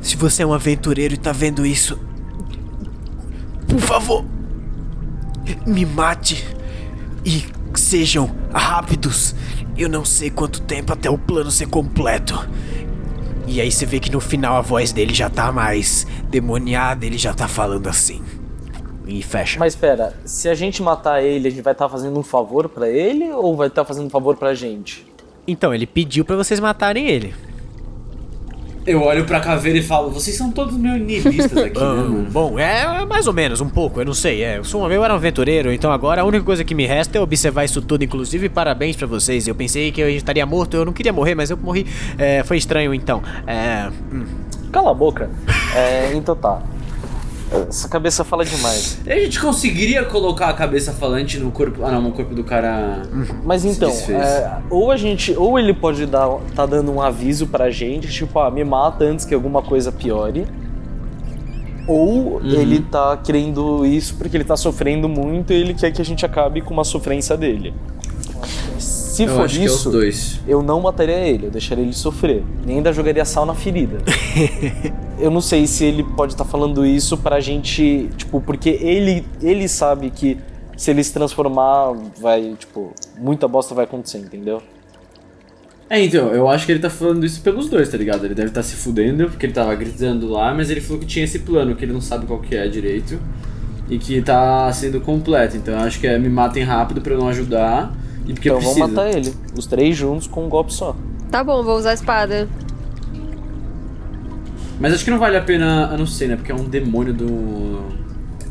[0.00, 1.98] Se você é um aventureiro e tá vendo isso,
[3.68, 4.24] por favor,
[5.66, 6.44] me mate
[7.24, 7.44] e
[7.74, 9.34] sejam rápidos.
[9.80, 12.46] Eu não sei quanto tempo até o plano ser completo.
[13.46, 17.16] E aí você vê que no final a voz dele já tá mais demoniada, ele
[17.16, 18.22] já tá falando assim.
[19.06, 19.58] E fecha.
[19.58, 22.90] Mas espera, se a gente matar ele, a gente vai estar fazendo um favor pra
[22.90, 25.06] ele ou vai estar fazendo um favor pra gente?
[25.48, 27.34] Então, ele pediu pra vocês matarem ele.
[28.86, 32.26] Eu olho pra caveira e falo, vocês são todos meio nihilistas aqui, né, Ah, mano?
[32.30, 34.42] bom, é mais ou menos, um pouco, eu não sei.
[34.42, 36.86] É, eu, sou, um- eu era um aventureiro, então agora a única coisa que me
[36.86, 38.02] resta é observar isso tudo.
[38.04, 39.46] Inclusive, parabéns pra vocês.
[39.46, 41.86] Eu pensei que eu estaria morto, eu não queria morrer, mas eu morri.
[42.16, 43.22] É, foi estranho então.
[43.46, 44.24] É, hum.
[44.72, 45.28] Cala a boca.
[45.76, 46.62] É, então tá.
[47.68, 48.98] Essa cabeça fala demais.
[49.04, 51.84] E a gente conseguiria colocar a cabeça falante no corpo.
[51.84, 53.02] Ah, não, no corpo do cara.
[53.44, 57.70] Mas então, é, ou a gente, ou ele pode dar, tá dando um aviso pra
[57.70, 60.46] gente, tipo, ah, me mata antes que alguma coisa piore.
[61.88, 62.40] Ou Uhum.
[62.44, 66.24] ele tá querendo isso porque ele tá sofrendo muito e ele quer que a gente
[66.24, 67.74] acabe com uma sofrência dele.
[68.78, 70.40] Se Eu for é isso, dois.
[70.46, 72.44] eu não mataria ele, eu deixaria ele sofrer.
[72.64, 73.98] Nem ainda jogaria sal na ferida.
[75.20, 79.68] eu não sei se ele pode estar falando isso pra gente, tipo, porque ele, ele
[79.68, 80.38] sabe que
[80.76, 84.62] se ele se transformar, vai, tipo, muita bosta vai acontecer, entendeu?
[85.90, 88.24] É, então, eu acho que ele tá falando isso pelos dois, tá ligado?
[88.24, 91.24] Ele deve estar se fudendo, porque ele tava gritando lá, mas ele falou que tinha
[91.24, 93.20] esse plano, que ele não sabe qual que é direito.
[93.90, 95.56] E que tá sendo completo.
[95.56, 97.92] Então eu acho que é me matem rápido pra eu não ajudar.
[98.24, 98.80] E porque então precisa.
[98.80, 100.94] vamos matar ele, os três juntos com um golpe só.
[101.28, 102.48] Tá bom, vou usar a espada.
[104.80, 105.90] Mas acho que não vale a pena.
[105.92, 106.36] Eu não sei, né?
[106.36, 107.82] Porque é um demônio do.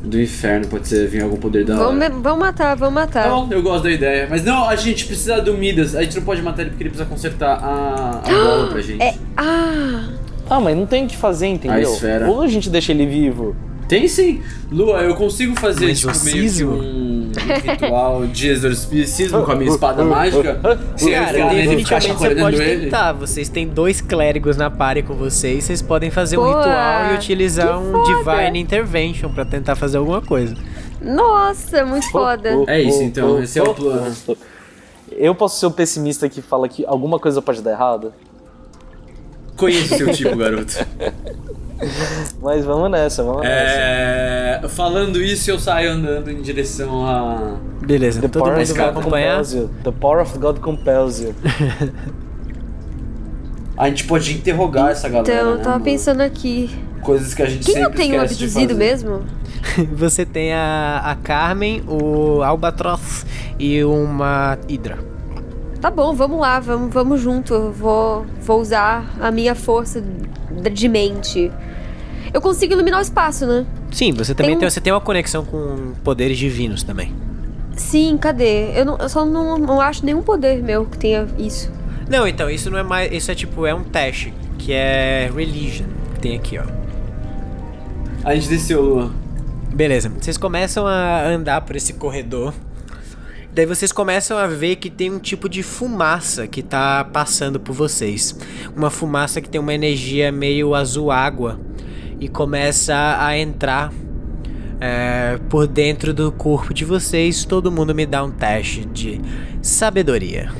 [0.04, 0.68] do inferno.
[0.68, 1.76] Pode ser vir algum poder da.
[1.76, 3.24] Vamos, matar, vamos matar.
[3.24, 4.28] Tá bom, eu gosto da ideia.
[4.30, 5.96] Mas não, a gente precisa do Midas.
[5.96, 9.02] A gente não pode matar ele porque ele precisa consertar a, a bola pra gente.
[9.02, 9.16] É.
[9.36, 10.10] Ah!
[10.50, 11.78] Ah, mas não tem o que fazer, entendeu?
[11.78, 12.30] A esfera.
[12.30, 13.56] Ou a gente deixa ele vivo.
[13.90, 14.44] Tem sim.
[14.72, 17.32] Lua, eu consigo fazer Um tipo, meio que um, um
[17.72, 20.62] ritual de exorcismo com a minha espada mágica.
[20.96, 22.84] Sem Cara, né, definitivamente você pode ele.
[22.84, 23.14] tentar.
[23.14, 27.80] Vocês têm dois clérigos na party com vocês, vocês podem fazer um ritual e utilizar
[27.80, 28.36] um foda!
[28.38, 30.56] Divine Intervention pra tentar fazer alguma coisa.
[31.02, 32.64] Nossa, muito foda.
[32.68, 34.16] É isso, então, esse é o plano.
[35.12, 38.14] Eu posso ser o pessimista que fala que alguma coisa pode dar errado?
[39.58, 40.74] Conheço seu tipo, garoto.
[42.42, 43.56] Mas vamos nessa, vamos nessa.
[43.56, 47.58] É, falando isso, eu saio andando em direção a.
[47.86, 49.38] Beleza, The todo power mundo of vai God acompanhar.
[49.38, 49.70] compels you.
[49.84, 51.36] The power of God compels you.
[53.78, 55.34] A gente pode interrogar essa galera.
[55.34, 55.86] Então, eu né, tava mano?
[55.86, 56.70] pensando aqui.
[57.02, 59.22] Coisas que a gente Quem sempre eu tenho abduzido mesmo?
[59.94, 63.26] Você tem a, a Carmen, o Albatross
[63.58, 65.00] e uma Hydra.
[65.82, 67.54] Tá bom, vamos lá, vamos, vamos junto.
[67.54, 70.04] Eu Vou, vou usar a minha força
[70.72, 71.52] de mente.
[72.34, 73.66] Eu consigo iluminar o espaço, né?
[73.92, 77.14] Sim, você também Tem tem, você tem uma conexão com poderes divinos também.
[77.76, 78.78] Sim, cadê?
[78.78, 81.72] Eu, não, eu só não, não acho nenhum poder meu que tenha isso.
[82.10, 83.12] Não, então, isso não é mais.
[83.12, 86.64] Isso é tipo, é um teste, que é Religion, que tem aqui, ó.
[88.24, 89.12] A gente desceu, Lua.
[89.74, 92.54] Beleza, vocês começam a andar por esse corredor.
[93.54, 97.74] Daí vocês começam a ver que tem um tipo de fumaça que tá passando por
[97.74, 98.36] vocês.
[98.76, 101.60] Uma fumaça que tem uma energia meio azul água
[102.20, 103.92] e começa a entrar
[104.80, 107.44] é, por dentro do corpo de vocês.
[107.44, 109.20] Todo mundo me dá um teste de
[109.62, 110.52] sabedoria.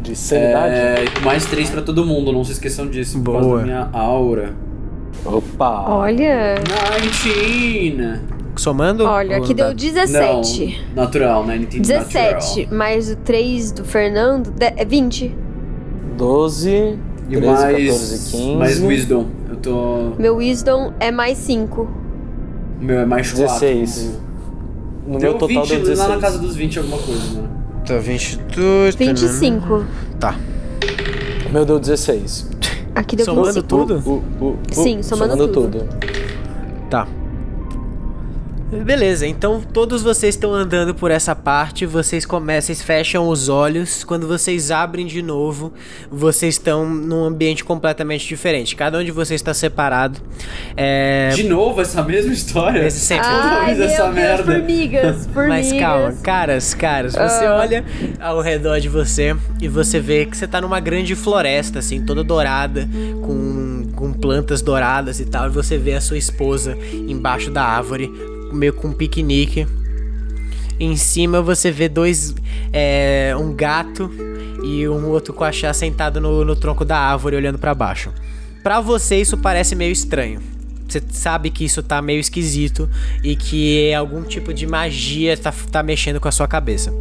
[0.00, 0.74] De sanidade.
[0.74, 3.20] É, mais três pra todo mundo, não se esqueçam disso.
[3.20, 3.58] Por causa Boa.
[3.58, 4.54] da minha aura.
[5.24, 5.88] Opa!
[5.88, 6.54] Olha.
[6.94, 8.41] 19!
[8.62, 9.04] Somando?
[9.04, 9.76] Olha, aqui deu dado?
[9.76, 10.86] 17.
[10.94, 11.58] Não, natural, né?
[11.58, 15.34] 17, mais o 3 do Fernando, é 20.
[16.16, 16.96] 12,
[17.28, 18.56] E 13, mais, 14, 15.
[18.56, 19.26] mais Wisdom.
[19.50, 20.12] Eu tô.
[20.16, 21.82] Meu Wisdom é mais 5.
[21.82, 23.48] O meu é mais 4.
[23.48, 24.20] 16.
[25.08, 25.98] No Deu meu total 20 deu 16.
[25.98, 27.50] lá na casa dos 20 alguma coisa, mano.
[27.84, 28.94] Tá 22.
[28.94, 29.84] 25.
[30.20, 30.36] Tá.
[31.48, 32.48] O meu deu 16.
[32.94, 33.66] Aqui deu Somando 25.
[33.66, 34.02] tudo?
[34.08, 35.88] Uh, uh, uh, Sim, somando tudo.
[36.88, 37.08] Tá.
[38.72, 44.02] Beleza, então todos vocês estão andando por essa parte, vocês começam, vocês fecham os olhos,
[44.02, 45.72] quando vocês abrem de novo,
[46.10, 48.74] vocês estão num ambiente completamente diferente.
[48.74, 50.18] Cada um de vocês está separado.
[50.74, 52.86] É, De novo, essa mesma história?
[52.86, 54.44] Esse sempre- Ai, meu essa Deus, merda.
[54.54, 55.70] formigas, formigas.
[55.72, 57.56] Mas calma, caras, caras, você Ah.
[57.60, 57.84] olha
[58.20, 62.24] ao redor de você e você vê que você tá numa grande floresta, assim, toda
[62.24, 62.88] dourada,
[63.22, 68.10] com, com plantas douradas e tal, e você vê a sua esposa embaixo da árvore,
[68.52, 69.66] meio com um piquenique.
[70.78, 72.34] Em cima você vê dois.
[72.72, 74.10] é, um gato
[74.64, 78.12] e um outro coachá sentado no, no tronco da árvore olhando pra baixo.
[78.62, 80.51] Pra você isso parece meio estranho.
[80.92, 82.86] Você sabe que isso tá meio esquisito
[83.24, 86.92] e que algum tipo de magia tá, tá mexendo com a sua cabeça.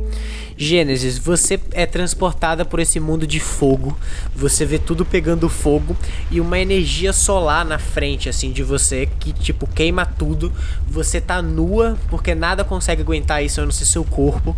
[0.56, 3.98] Gênesis, você é transportada por esse mundo de fogo.
[4.34, 5.98] Você vê tudo pegando fogo
[6.30, 10.54] e uma energia solar na frente, assim, de você que, tipo, queima tudo.
[10.88, 14.56] Você tá nua porque nada consegue aguentar isso a não ser seu corpo.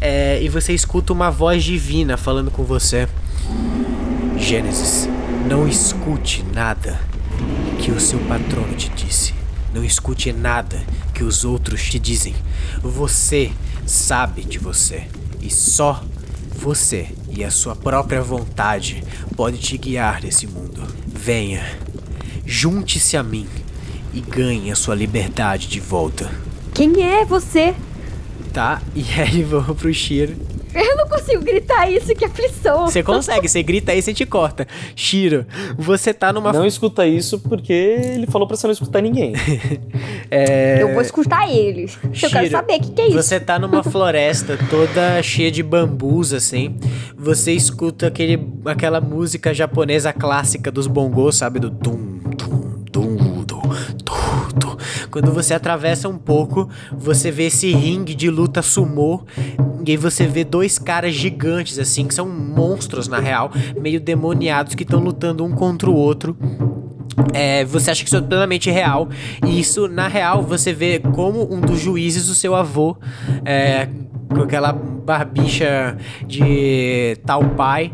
[0.00, 3.06] É, e você escuta uma voz divina falando com você.
[4.36, 5.08] Gênesis,
[5.46, 7.11] Não escute nada
[7.82, 9.34] que o seu patrono te disse.
[9.74, 10.80] Não escute nada
[11.12, 12.32] que os outros te dizem.
[12.80, 13.50] Você
[13.84, 15.08] sabe de você.
[15.40, 16.04] E só
[16.54, 19.02] você e a sua própria vontade
[19.36, 20.80] pode te guiar nesse mundo.
[21.08, 21.64] Venha,
[22.46, 23.48] junte-se a mim
[24.14, 26.30] e ganhe a sua liberdade de volta.
[26.72, 27.74] Quem é você?
[28.52, 28.80] Tá?
[28.94, 30.36] E aí vamos pro Shiro.
[30.74, 32.86] Eu não consigo gritar isso, que aflição.
[32.86, 34.66] Você consegue, você grita aí, você te corta.
[34.96, 35.46] Shiro,
[35.76, 36.52] você tá numa.
[36.52, 39.32] Não escuta isso porque ele falou pra você não escutar ninguém.
[40.34, 40.82] É...
[40.82, 41.82] Eu vou escutar ele.
[41.84, 43.16] Eu quero Shiro, saber o que, que é isso.
[43.16, 46.74] Você tá numa floresta toda cheia de bambus, assim.
[47.14, 51.60] Você escuta aquele, aquela música japonesa clássica dos bongos, sabe?
[51.60, 52.18] Do tum,
[55.12, 59.20] Quando você atravessa um pouco, você vê esse ringue de luta sumô.
[59.86, 64.74] E aí você vê dois caras gigantes, assim, que são monstros, na real, meio demoniados,
[64.74, 66.34] que estão lutando um contra o outro.
[67.34, 69.06] É, você acha que isso é plenamente real.
[69.46, 72.96] E isso, na real, você vê como um dos juízes, o seu avô,
[73.44, 73.88] é,
[74.32, 77.92] com aquela barbicha de tal pai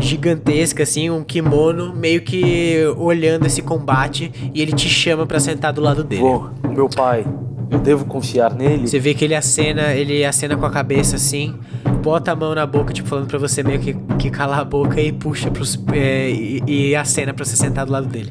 [0.00, 4.30] gigantesca, assim, um kimono, meio que olhando esse combate.
[4.54, 6.22] E ele te chama pra sentar do lado dele.
[6.22, 7.24] Vô, meu pai,
[7.70, 8.86] eu devo confiar nele?
[8.86, 11.54] Você vê que ele acena, ele acena com a cabeça assim,
[12.02, 15.00] bota a mão na boca, tipo, falando pra você meio que, que calar a boca
[15.00, 15.78] e puxa pros.
[15.92, 18.30] É, e, e acena pra você sentar do lado dele.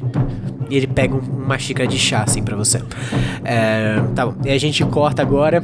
[0.68, 2.80] E ele pega um- uma xícara de chá, assim, pra você.
[3.44, 4.34] É, tá bom.
[4.44, 5.62] E a gente corta agora.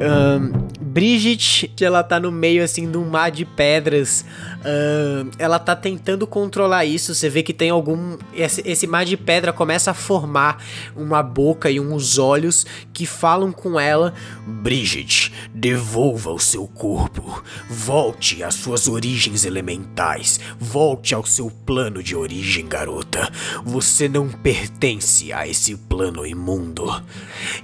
[0.00, 0.52] Ahn,
[0.92, 4.26] Bridget, ela tá no meio, assim, de um mar de pedras.
[4.62, 7.14] Ahn, ela tá tentando controlar isso.
[7.14, 8.18] Você vê que tem algum.
[8.34, 10.62] Esse, esse mar de pedra começa a formar
[10.94, 14.12] uma boca e uns olhos que falam com ela.
[14.46, 17.42] Bridget, devolva o seu corpo.
[17.70, 20.38] Volte às suas origens elementais.
[20.60, 23.30] Volte ao seu plano de origem, garota.
[23.64, 27.02] Você não pertence a esse plano imundo.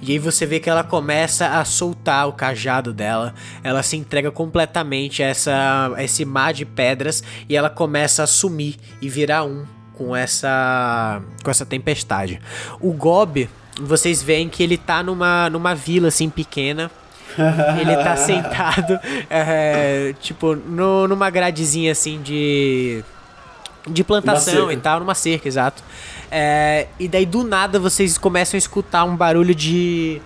[0.01, 3.18] E aí você vê que ela começa a soltar o cajado dela.
[3.63, 8.27] Ela se entrega completamente a, essa, a esse mar de pedras e ela começa a
[8.27, 12.41] sumir e virar um com essa com essa tempestade.
[12.79, 13.49] O Gob,
[13.81, 16.89] vocês veem que ele tá numa, numa vila assim pequena.
[17.79, 18.99] Ele tá sentado,
[19.29, 23.03] é, tipo, no, numa gradezinha assim de.
[23.87, 25.83] de plantação e tal, numa cerca, exato.
[26.31, 30.21] É, e daí do nada vocês começam a escutar um barulho de.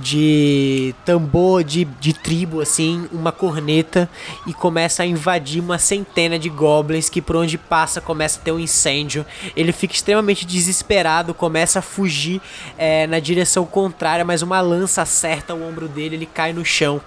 [0.00, 4.08] De tambor de, de tribo, assim, uma corneta,
[4.46, 8.52] e começa a invadir uma centena de goblins que por onde passa começa a ter
[8.52, 9.26] um incêndio.
[9.54, 12.40] Ele fica extremamente desesperado, começa a fugir
[12.78, 17.00] é, na direção contrária, mas uma lança acerta o ombro dele, ele cai no chão.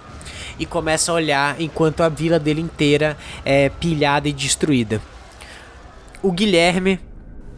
[0.58, 5.02] E começa a olhar enquanto a vila dele inteira é pilhada e destruída.
[6.22, 6.98] O Guilherme,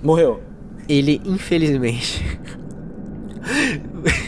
[0.02, 0.42] Morreu.
[0.88, 2.38] ele infelizmente.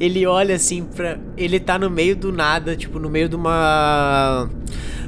[0.00, 1.18] ele olha assim pra.
[1.36, 4.48] Ele tá no meio do nada, tipo, no meio de uma.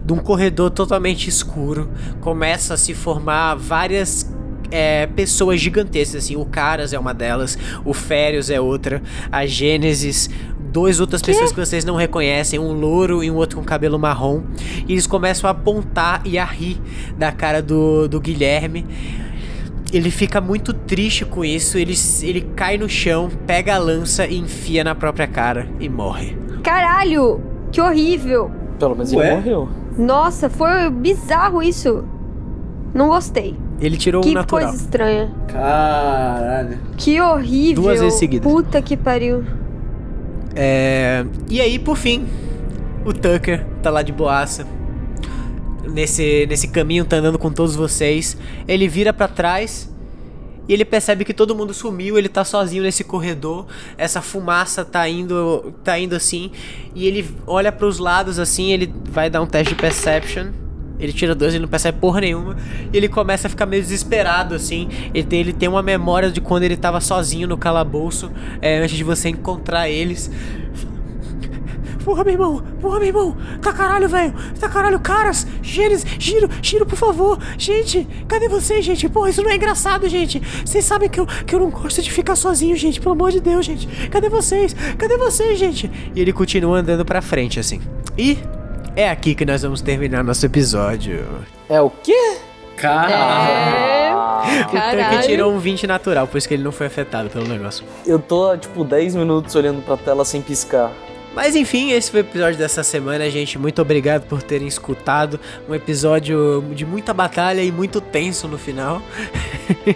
[0.04, 1.90] de um corredor totalmente escuro.
[2.20, 4.30] Começa a se formar várias.
[4.70, 10.30] é, pessoas gigantescas, assim, o Caras é uma delas, o Férios é outra, a Gênesis,
[10.72, 14.42] duas outras pessoas que vocês não reconhecem, um louro e um outro com cabelo marrom,
[14.88, 16.80] e eles começam a apontar e a rir
[17.18, 18.86] da cara do, do Guilherme.
[19.92, 24.38] Ele fica muito triste com isso, ele, ele cai no chão, pega a lança e
[24.38, 26.36] enfia na própria cara e morre.
[26.62, 27.40] Caralho!
[27.70, 28.50] Que horrível!
[28.78, 29.26] Pelo menos Ué?
[29.26, 29.68] ele morreu.
[29.98, 32.04] Nossa, foi bizarro isso.
[32.94, 33.56] Não gostei.
[33.80, 34.62] Ele tirou um que natural.
[34.62, 35.30] coisa estranha.
[35.48, 36.78] Caralho.
[36.96, 37.82] Que horrível.
[37.82, 38.50] Duas vezes seguidas.
[38.50, 39.44] Puta que pariu.
[40.54, 42.26] É, E aí, por fim,
[43.04, 44.66] o Tucker tá lá de boaça.
[45.92, 48.36] Nesse, nesse caminho, tá andando com todos vocês.
[48.66, 49.92] Ele vira pra trás
[50.68, 52.16] e ele percebe que todo mundo sumiu.
[52.16, 53.66] Ele tá sozinho nesse corredor.
[53.98, 56.50] Essa fumaça tá indo, tá indo assim.
[56.94, 58.72] E ele olha pros lados assim.
[58.72, 60.52] Ele vai dar um teste de perception.
[60.98, 62.56] Ele tira dois, ele não percebe porra nenhuma.
[62.92, 64.88] E ele começa a ficar meio desesperado, assim.
[65.12, 68.30] Ele tem, ele tem uma memória de quando ele tava sozinho no calabouço,
[68.60, 70.30] é, antes de você encontrar eles.
[72.04, 72.62] Porra, meu irmão!
[72.80, 73.36] Porra, meu irmão!
[73.60, 74.34] Tá caralho, velho!
[74.58, 75.46] Tá caralho, caras!
[75.62, 76.04] Gênesis!
[76.18, 76.48] Giro!
[76.60, 77.38] Giro, por favor!
[77.56, 78.06] Gente!
[78.28, 79.08] Cadê vocês, gente?
[79.08, 80.40] Porra, isso não é engraçado, gente!
[80.64, 83.00] Vocês sabem que eu, que eu não gosto de ficar sozinho, gente!
[83.00, 83.86] Pelo amor de Deus, gente!
[84.08, 84.74] Cadê vocês?
[84.98, 85.90] Cadê vocês, gente?
[86.14, 87.80] E ele continua andando pra frente, assim.
[88.18, 88.38] E
[88.94, 91.24] é aqui que nós vamos terminar nosso episódio.
[91.68, 92.36] É o quê?
[92.76, 94.12] Caralho.
[94.42, 95.22] O Tucker Caralho.
[95.22, 97.84] tirou um 20 natural, por isso que ele não foi afetado pelo negócio.
[98.04, 100.90] Eu tô tipo, 10 minutos olhando pra tela sem piscar.
[101.34, 103.58] Mas enfim, esse foi o episódio dessa semana, gente.
[103.58, 105.40] Muito obrigado por terem escutado.
[105.68, 109.02] Um episódio de muita batalha e muito tenso no final.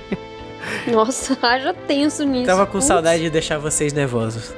[0.91, 2.47] Nossa, haja tenso nisso.
[2.47, 4.53] Tava com Putz, saudade de deixar vocês nervosos.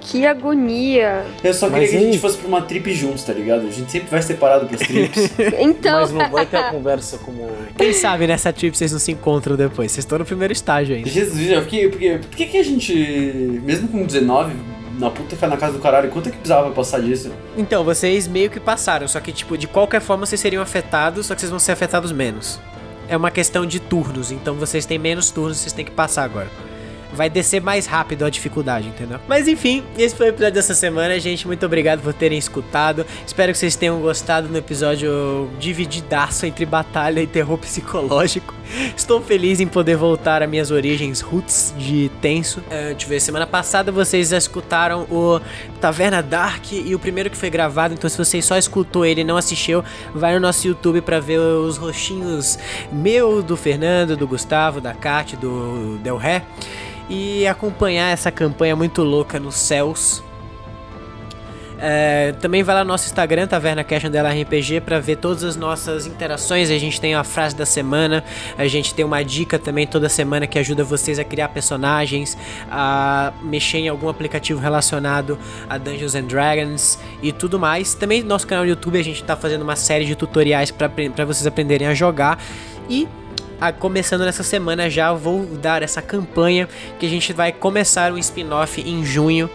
[0.00, 1.24] Que agonia.
[1.42, 3.66] Eu só queria Mas que a gente fosse pra uma trip juntos, tá ligado?
[3.66, 5.32] A gente sempre vai separado pras trips.
[5.58, 7.48] Então, Mas não vai ter a conversa como.
[7.76, 9.90] Quem sabe nessa trip vocês não se encontram depois.
[9.90, 11.10] Vocês estão no primeiro estágio ainda.
[11.10, 11.88] Jesus, eu fiquei.
[11.88, 12.94] Porque, por que que a gente,
[13.64, 14.54] mesmo com 19,
[14.98, 17.30] na puta foi na casa do caralho, quanto é que precisava pra passar disso?
[17.56, 21.34] Então, vocês meio que passaram, só que, tipo, de qualquer forma vocês seriam afetados, só
[21.34, 22.58] que vocês vão ser afetados menos.
[23.08, 26.48] É uma questão de turnos, então vocês têm menos turnos, vocês têm que passar agora.
[27.16, 29.18] Vai descer mais rápido a dificuldade, entendeu?
[29.26, 31.46] Mas enfim, esse foi o episódio dessa semana, gente.
[31.46, 33.06] Muito obrigado por terem escutado.
[33.26, 38.54] Espero que vocês tenham gostado no episódio divididaço entre batalha e terror psicológico.
[38.96, 42.62] Estou feliz em poder voltar às minhas origens roots de tenso.
[42.68, 45.40] É, deixa eu ver, semana passada vocês já escutaram o
[45.80, 49.24] Taverna Dark e o primeiro que foi gravado, então se você só escutou ele e
[49.24, 52.58] não assistiu, vai no nosso YouTube pra ver os rostinhos
[52.92, 56.42] meu, do Fernando, do Gustavo, da Kat, do Del Ré
[57.08, 60.22] e acompanhar essa campanha muito louca nos céus.
[61.78, 65.56] É, também vai lá no nosso Instagram, Taverna Cash Andela RPG, pra ver todas as
[65.56, 66.70] nossas interações.
[66.70, 68.24] A gente tem a frase da semana,
[68.56, 72.36] a gente tem uma dica também toda semana que ajuda vocês a criar personagens,
[72.70, 75.38] a mexer em algum aplicativo relacionado
[75.68, 77.94] a Dungeons and Dragons e tudo mais.
[77.94, 81.24] Também no nosso canal do YouTube a gente tá fazendo uma série de tutoriais pra
[81.24, 82.38] vocês aprenderem a jogar.
[82.88, 83.06] E
[83.60, 88.18] a- começando nessa semana já vou dar essa campanha que a gente vai começar um
[88.18, 89.50] spin-off em junho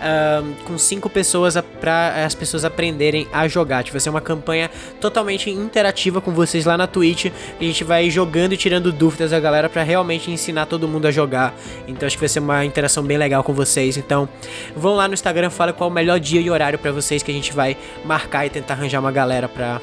[0.00, 3.82] ahn, com cinco pessoas para as pessoas aprenderem a jogar.
[3.82, 7.26] Tipo, vai ser uma campanha totalmente interativa com vocês lá na Twitch.
[7.58, 11.10] A gente vai jogando e tirando dúvidas da galera para realmente ensinar todo mundo a
[11.10, 11.54] jogar.
[11.88, 13.96] Então acho que vai ser uma interação bem legal com vocês.
[13.96, 14.28] Então
[14.76, 17.30] vão lá no Instagram, fala qual é o melhor dia e horário para vocês que
[17.30, 19.80] a gente vai marcar e tentar arranjar uma galera para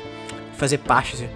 [0.55, 1.27] fazer parte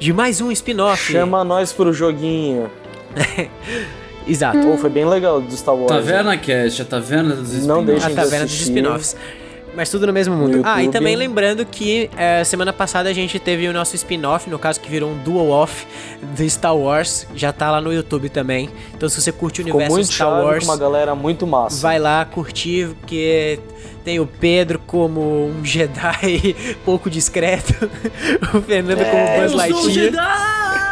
[0.00, 1.12] de mais um spin-off.
[1.12, 2.70] Chama nós pro joguinho.
[4.26, 4.58] Exato.
[4.60, 5.88] Pô, foi bem legal do Star Wars.
[5.92, 7.86] Taverna Cast, a taverna dos Não spin-offs.
[7.86, 8.68] deixem A de taverna dos assistir.
[8.70, 9.16] spin-offs.
[9.74, 10.58] Mas tudo no mesmo mundo.
[10.58, 14.50] No ah, e também lembrando que eh, semana passada a gente teve o nosso spin-off,
[14.50, 15.86] no caso que virou um dual off
[16.36, 17.26] do Star Wars.
[17.34, 18.68] Já tá lá no YouTube também.
[18.94, 21.80] Então se você curte o Ficou universo muito Star Wars, com uma galera muito massa.
[21.80, 23.60] vai lá curtir, porque
[24.04, 27.88] tem o Pedro como um Jedi pouco discreto,
[28.54, 30.12] o Fernando como É, Buzz sou um Lightyear.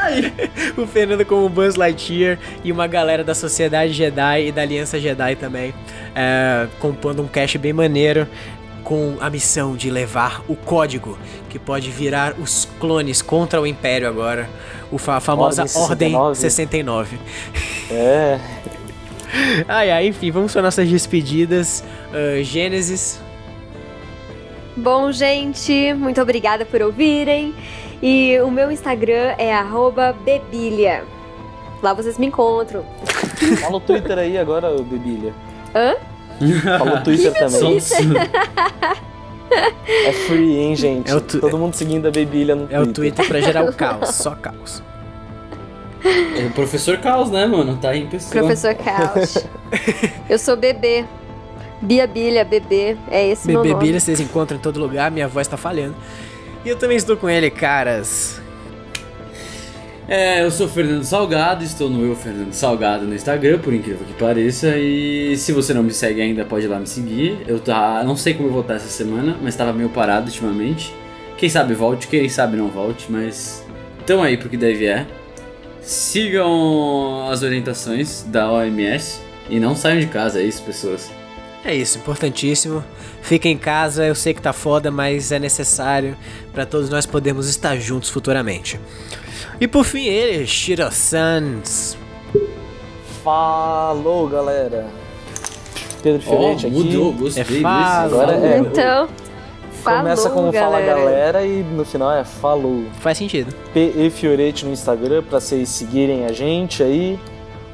[0.79, 5.37] O Fernando como Buzz Lightyear e uma galera da Sociedade Jedi e da Aliança Jedi
[5.37, 5.75] também,
[6.15, 8.27] é, compondo um cast bem maneiro
[8.89, 11.19] com a missão de levar o código
[11.51, 14.49] que pode virar os clones contra o Império agora,
[14.91, 17.19] o fa- a famosa Ordem Ordem 69.
[17.19, 17.19] 69.
[17.91, 18.39] É.
[19.69, 21.85] Ai, ai, enfim, vamos para nossas despedidas.
[22.15, 23.21] Ah, Gênesis,
[24.75, 27.55] Bom, gente, muito obrigada por ouvirem.
[28.03, 31.05] E o meu Instagram é arroba bebilha.
[31.83, 32.85] Lá vocês me encontram.
[33.61, 35.35] Fala o Twitter aí agora, Bebilha.
[35.75, 35.95] Hã?
[36.79, 37.81] Fala o Twitter também.
[37.81, 38.03] São-
[40.07, 41.11] É free, hein, gente?
[41.11, 43.73] É o tu- Todo mundo seguindo a Bebilha no é o Twitter pra gerar o
[43.75, 44.83] caos, só caos.
[46.05, 47.77] É o professor Caos, né, mano?
[47.77, 48.31] Tá aí em pessoa.
[48.43, 49.39] Professor Caos.
[50.31, 51.05] Eu sou bebê.
[51.83, 52.97] Bia Bilha, bebê.
[53.11, 53.87] É esse meu Bebê nome.
[53.87, 55.97] Bilha, vocês encontram em todo lugar, minha voz tá falhando.
[56.65, 58.41] E eu também estou com ele, caras.
[60.11, 64.15] É, eu sou Fernando Salgado, estou no Eu Fernando Salgado no Instagram, por incrível que
[64.15, 64.75] pareça.
[64.79, 67.45] E se você não me segue ainda, pode ir lá me seguir.
[67.47, 70.95] Eu tá, não sei como eu vou estar essa semana, mas estava meio parado ultimamente.
[71.37, 73.63] Quem sabe volte, quem sabe não volte, mas
[74.07, 75.07] tamo aí pro que deve é.
[75.83, 81.18] Sigam as orientações da OMS e não saiam de casa, é isso, pessoas.
[81.65, 82.85] É isso, importantíssimo.
[83.21, 86.17] Fica em casa, eu sei que tá foda, mas é necessário
[86.53, 88.81] para todos nós podermos estar juntos futuramente.
[89.61, 91.97] E por fim, ele, Shiro Sans.
[93.23, 94.87] Falou, galera.
[96.03, 96.67] Pedro Ó, aqui.
[96.69, 98.05] mudou, gostei É fala.
[98.05, 98.59] Agora é.
[98.59, 99.09] Então,
[99.83, 100.87] falou, Começa como galera.
[100.87, 102.85] fala galera e no final é falou.
[103.01, 103.53] Faz sentido.
[103.75, 107.19] PE Fiorete no Instagram pra vocês seguirem a gente aí.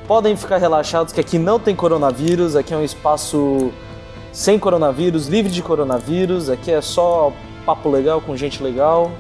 [0.07, 3.73] Podem ficar relaxados que aqui não tem coronavírus, aqui é um espaço
[4.33, 7.33] sem coronavírus, livre de coronavírus, aqui é só
[7.65, 9.11] papo legal com gente legal.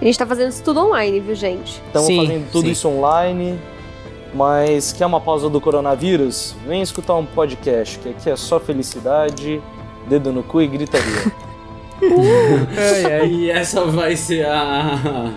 [0.00, 1.82] A gente tá fazendo isso tudo online, viu, gente?
[1.86, 2.70] Estamos Sim, fazendo tudo sim.
[2.70, 3.58] isso online.
[4.32, 6.54] Mas quer uma pausa do coronavírus?
[6.66, 9.60] Vem escutar um podcast, que aqui é só felicidade,
[10.06, 11.32] dedo no cu e gritaria.
[12.00, 13.28] Ai, ai.
[13.28, 15.32] E essa vai ser a,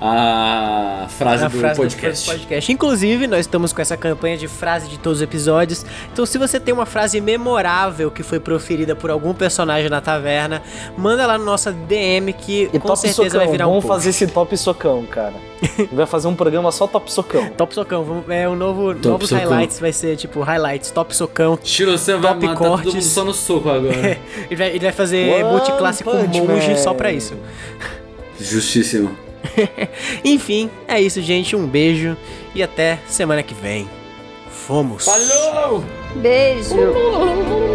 [0.00, 2.24] a frase a do frase podcast.
[2.26, 2.72] do podcast.
[2.72, 5.84] Inclusive, nós estamos com essa campanha de frase de todos os episódios.
[6.12, 10.62] Então, se você tem uma frase memorável que foi proferida por algum personagem na taverna,
[10.96, 14.10] manda lá no nossa DM que E com certeza socão, vai virar um vamos fazer
[14.10, 15.34] esse top socão, cara.
[15.92, 17.48] vai fazer um programa só top socão.
[17.50, 19.48] Top socão, vamos, é o novo Top novos socão.
[19.48, 21.58] highlights, vai ser tipo highlights, top socão.
[21.62, 22.94] Shiro-san vai Top matar todo cortes.
[22.94, 24.18] mundo só no soco agora.
[24.50, 26.76] ele, vai, ele vai fazer One multiclasse com monge Man.
[26.76, 27.34] só pra isso.
[28.40, 29.23] Justíssimo.
[30.24, 31.56] Enfim, é isso, gente.
[31.56, 32.16] Um beijo
[32.54, 33.88] e até semana que vem.
[34.50, 35.04] Fomos!
[35.04, 35.84] Falou!
[36.16, 37.73] Beijo.